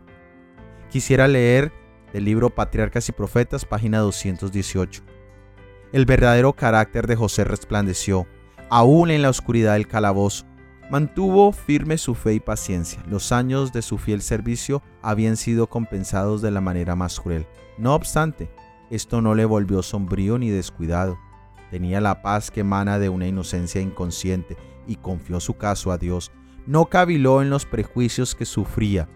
Quisiera 0.91 1.29
leer 1.29 1.73
el 2.13 2.25
libro 2.25 2.51
Patriarcas 2.51 3.09
y 3.09 3.13
Profetas, 3.13 3.65
página 3.65 3.99
218. 3.99 5.03
El 5.93 6.07
verdadero 6.07 6.53
carácter 6.55 7.07
de 7.07 7.17
José 7.17 7.45
resplandeció, 7.45 8.27
aún 8.71 9.11
en 9.11 9.23
la 9.23 9.31
oscuridad 9.31 9.75
del 9.75 9.89
calabozo. 9.89 10.47
Mantuvo 10.93 11.53
firme 11.53 11.97
su 11.97 12.15
fe 12.15 12.35
y 12.35 12.41
paciencia. 12.41 13.03
Los 13.09 13.33
años 13.33 13.73
de 13.73 13.81
su 13.81 13.97
fiel 13.97 14.21
servicio 14.21 14.83
habían 15.01 15.39
sido 15.39 15.67
compensados 15.67 16.43
de 16.43 16.51
la 16.51 16.61
manera 16.61 16.95
más 16.95 17.19
cruel. 17.19 17.47
No 17.79 17.95
obstante, 17.95 18.51
esto 18.91 19.23
no 19.23 19.35
le 19.35 19.47
volvió 19.47 19.83
sombrío 19.83 20.37
ni 20.37 20.51
descuidado. 20.51 21.19
Tenía 21.71 22.03
la 22.03 22.21
paz 22.21 22.51
que 22.51 22.61
emana 22.61 22.99
de 22.99 23.09
una 23.09 23.27
inocencia 23.27 23.81
inconsciente 23.81 24.59
y 24.87 24.97
confió 24.97 25.41
su 25.41 25.55
caso 25.55 25.93
a 25.93 25.97
Dios. 25.97 26.31
No 26.67 26.85
caviló 26.85 27.41
en 27.41 27.49
los 27.49 27.65
prejuicios 27.65 28.35
que 28.35 28.45
sufría, 28.45 29.09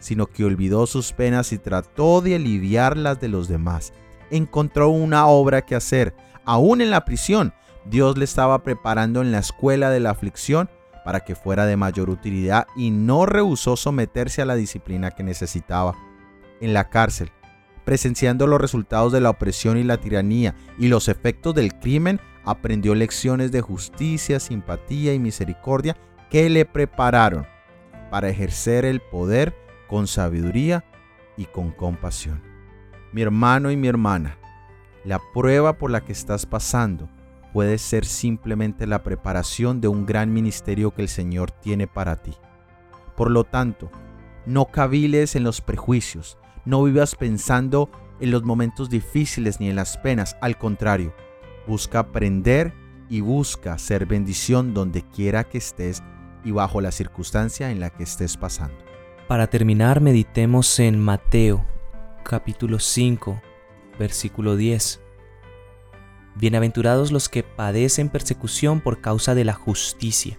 sino 0.00 0.26
que 0.26 0.44
olvidó 0.44 0.88
sus 0.88 1.12
penas 1.12 1.52
y 1.52 1.58
trató 1.58 2.22
de 2.22 2.34
aliviar 2.34 2.96
las 2.96 3.20
de 3.20 3.28
los 3.28 3.46
demás. 3.46 3.92
Encontró 4.32 4.88
una 4.88 5.28
obra 5.28 5.62
que 5.62 5.76
hacer. 5.76 6.12
Aún 6.44 6.80
en 6.80 6.90
la 6.90 7.04
prisión, 7.04 7.54
Dios 7.84 8.18
le 8.18 8.24
estaba 8.24 8.64
preparando 8.64 9.22
en 9.22 9.30
la 9.30 9.38
escuela 9.38 9.90
de 9.90 10.00
la 10.00 10.10
aflicción 10.10 10.68
para 11.04 11.20
que 11.20 11.34
fuera 11.34 11.66
de 11.66 11.76
mayor 11.76 12.10
utilidad 12.10 12.66
y 12.76 12.90
no 12.90 13.26
rehusó 13.26 13.76
someterse 13.76 14.42
a 14.42 14.46
la 14.46 14.54
disciplina 14.54 15.10
que 15.10 15.22
necesitaba. 15.22 15.94
En 16.60 16.72
la 16.74 16.90
cárcel, 16.90 17.30
presenciando 17.84 18.46
los 18.46 18.60
resultados 18.60 19.12
de 19.12 19.20
la 19.20 19.30
opresión 19.30 19.78
y 19.78 19.84
la 19.84 19.96
tiranía 19.96 20.54
y 20.78 20.88
los 20.88 21.08
efectos 21.08 21.54
del 21.54 21.78
crimen, 21.78 22.20
aprendió 22.44 22.94
lecciones 22.94 23.52
de 23.52 23.60
justicia, 23.60 24.40
simpatía 24.40 25.14
y 25.14 25.18
misericordia 25.18 25.96
que 26.30 26.48
le 26.48 26.64
prepararon 26.64 27.46
para 28.10 28.28
ejercer 28.28 28.84
el 28.84 29.00
poder 29.00 29.54
con 29.88 30.06
sabiduría 30.06 30.84
y 31.36 31.46
con 31.46 31.70
compasión. 31.70 32.42
Mi 33.12 33.22
hermano 33.22 33.70
y 33.70 33.76
mi 33.76 33.88
hermana, 33.88 34.38
la 35.04 35.20
prueba 35.34 35.78
por 35.78 35.90
la 35.90 36.02
que 36.02 36.12
estás 36.12 36.46
pasando 36.46 37.08
puede 37.52 37.78
ser 37.78 38.04
simplemente 38.04 38.86
la 38.86 39.02
preparación 39.02 39.80
de 39.80 39.88
un 39.88 40.06
gran 40.06 40.32
ministerio 40.32 40.92
que 40.92 41.02
el 41.02 41.08
Señor 41.08 41.50
tiene 41.50 41.86
para 41.86 42.16
ti. 42.16 42.34
Por 43.16 43.30
lo 43.30 43.44
tanto, 43.44 43.90
no 44.46 44.66
caviles 44.66 45.36
en 45.36 45.44
los 45.44 45.60
prejuicios, 45.60 46.38
no 46.64 46.82
vivas 46.82 47.14
pensando 47.14 47.90
en 48.20 48.30
los 48.30 48.42
momentos 48.42 48.90
difíciles 48.90 49.60
ni 49.60 49.68
en 49.68 49.76
las 49.76 49.96
penas, 49.98 50.36
al 50.40 50.58
contrario, 50.58 51.14
busca 51.66 52.00
aprender 52.00 52.72
y 53.08 53.20
busca 53.20 53.76
ser 53.78 54.06
bendición 54.06 54.72
donde 54.72 55.02
quiera 55.02 55.44
que 55.44 55.58
estés 55.58 56.02
y 56.44 56.52
bajo 56.52 56.80
la 56.80 56.92
circunstancia 56.92 57.70
en 57.70 57.80
la 57.80 57.90
que 57.90 58.04
estés 58.04 58.36
pasando. 58.36 58.76
Para 59.28 59.48
terminar, 59.48 60.00
meditemos 60.00 60.78
en 60.80 61.00
Mateo 61.00 61.64
capítulo 62.24 62.78
5, 62.78 63.40
versículo 63.98 64.56
10. 64.56 65.00
Bienaventurados 66.36 67.12
los 67.12 67.28
que 67.28 67.42
padecen 67.42 68.08
persecución 68.08 68.80
por 68.80 69.00
causa 69.00 69.34
de 69.34 69.44
la 69.44 69.52
justicia, 69.52 70.38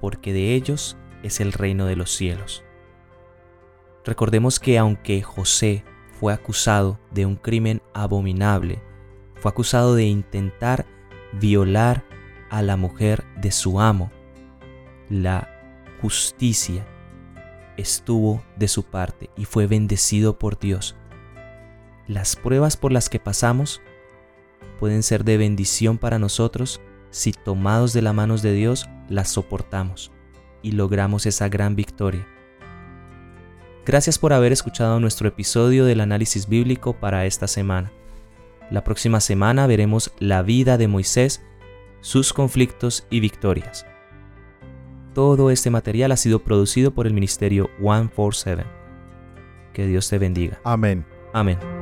porque 0.00 0.32
de 0.32 0.54
ellos 0.54 0.96
es 1.22 1.40
el 1.40 1.52
reino 1.52 1.86
de 1.86 1.96
los 1.96 2.10
cielos. 2.10 2.64
Recordemos 4.04 4.58
que 4.58 4.78
aunque 4.78 5.22
José 5.22 5.84
fue 6.18 6.32
acusado 6.32 6.98
de 7.12 7.26
un 7.26 7.36
crimen 7.36 7.80
abominable, 7.94 8.82
fue 9.36 9.50
acusado 9.50 9.94
de 9.94 10.04
intentar 10.04 10.84
violar 11.32 12.04
a 12.50 12.62
la 12.62 12.76
mujer 12.76 13.24
de 13.36 13.52
su 13.52 13.80
amo, 13.80 14.10
la 15.08 15.48
justicia 16.02 16.86
estuvo 17.76 18.42
de 18.56 18.68
su 18.68 18.84
parte 18.84 19.30
y 19.36 19.44
fue 19.44 19.66
bendecido 19.66 20.38
por 20.38 20.58
Dios. 20.58 20.96
Las 22.06 22.36
pruebas 22.36 22.76
por 22.76 22.92
las 22.92 23.08
que 23.08 23.20
pasamos 23.20 23.80
pueden 24.78 25.02
ser 25.02 25.24
de 25.24 25.36
bendición 25.36 25.98
para 25.98 26.18
nosotros 26.18 26.80
si 27.10 27.32
tomados 27.32 27.92
de 27.92 28.02
la 28.02 28.12
manos 28.12 28.42
de 28.42 28.52
Dios 28.52 28.88
las 29.08 29.30
soportamos 29.30 30.12
y 30.62 30.72
logramos 30.72 31.26
esa 31.26 31.48
gran 31.48 31.76
victoria. 31.76 32.26
Gracias 33.84 34.18
por 34.18 34.32
haber 34.32 34.52
escuchado 34.52 35.00
nuestro 35.00 35.28
episodio 35.28 35.86
del 35.86 36.00
análisis 36.00 36.48
bíblico 36.48 36.92
para 36.92 37.24
esta 37.24 37.46
semana. 37.46 37.90
La 38.70 38.84
próxima 38.84 39.20
semana 39.20 39.66
veremos 39.66 40.12
la 40.18 40.42
vida 40.42 40.76
de 40.76 40.88
Moisés, 40.88 41.42
sus 42.00 42.34
conflictos 42.34 43.06
y 43.08 43.20
victorias. 43.20 43.86
Todo 45.14 45.50
este 45.50 45.70
material 45.70 46.12
ha 46.12 46.16
sido 46.16 46.40
producido 46.40 46.92
por 46.92 47.06
el 47.06 47.14
ministerio 47.14 47.70
147. 47.78 48.64
Que 49.72 49.86
Dios 49.86 50.08
te 50.08 50.18
bendiga. 50.18 50.60
Amén. 50.64 51.06
Amén. 51.32 51.77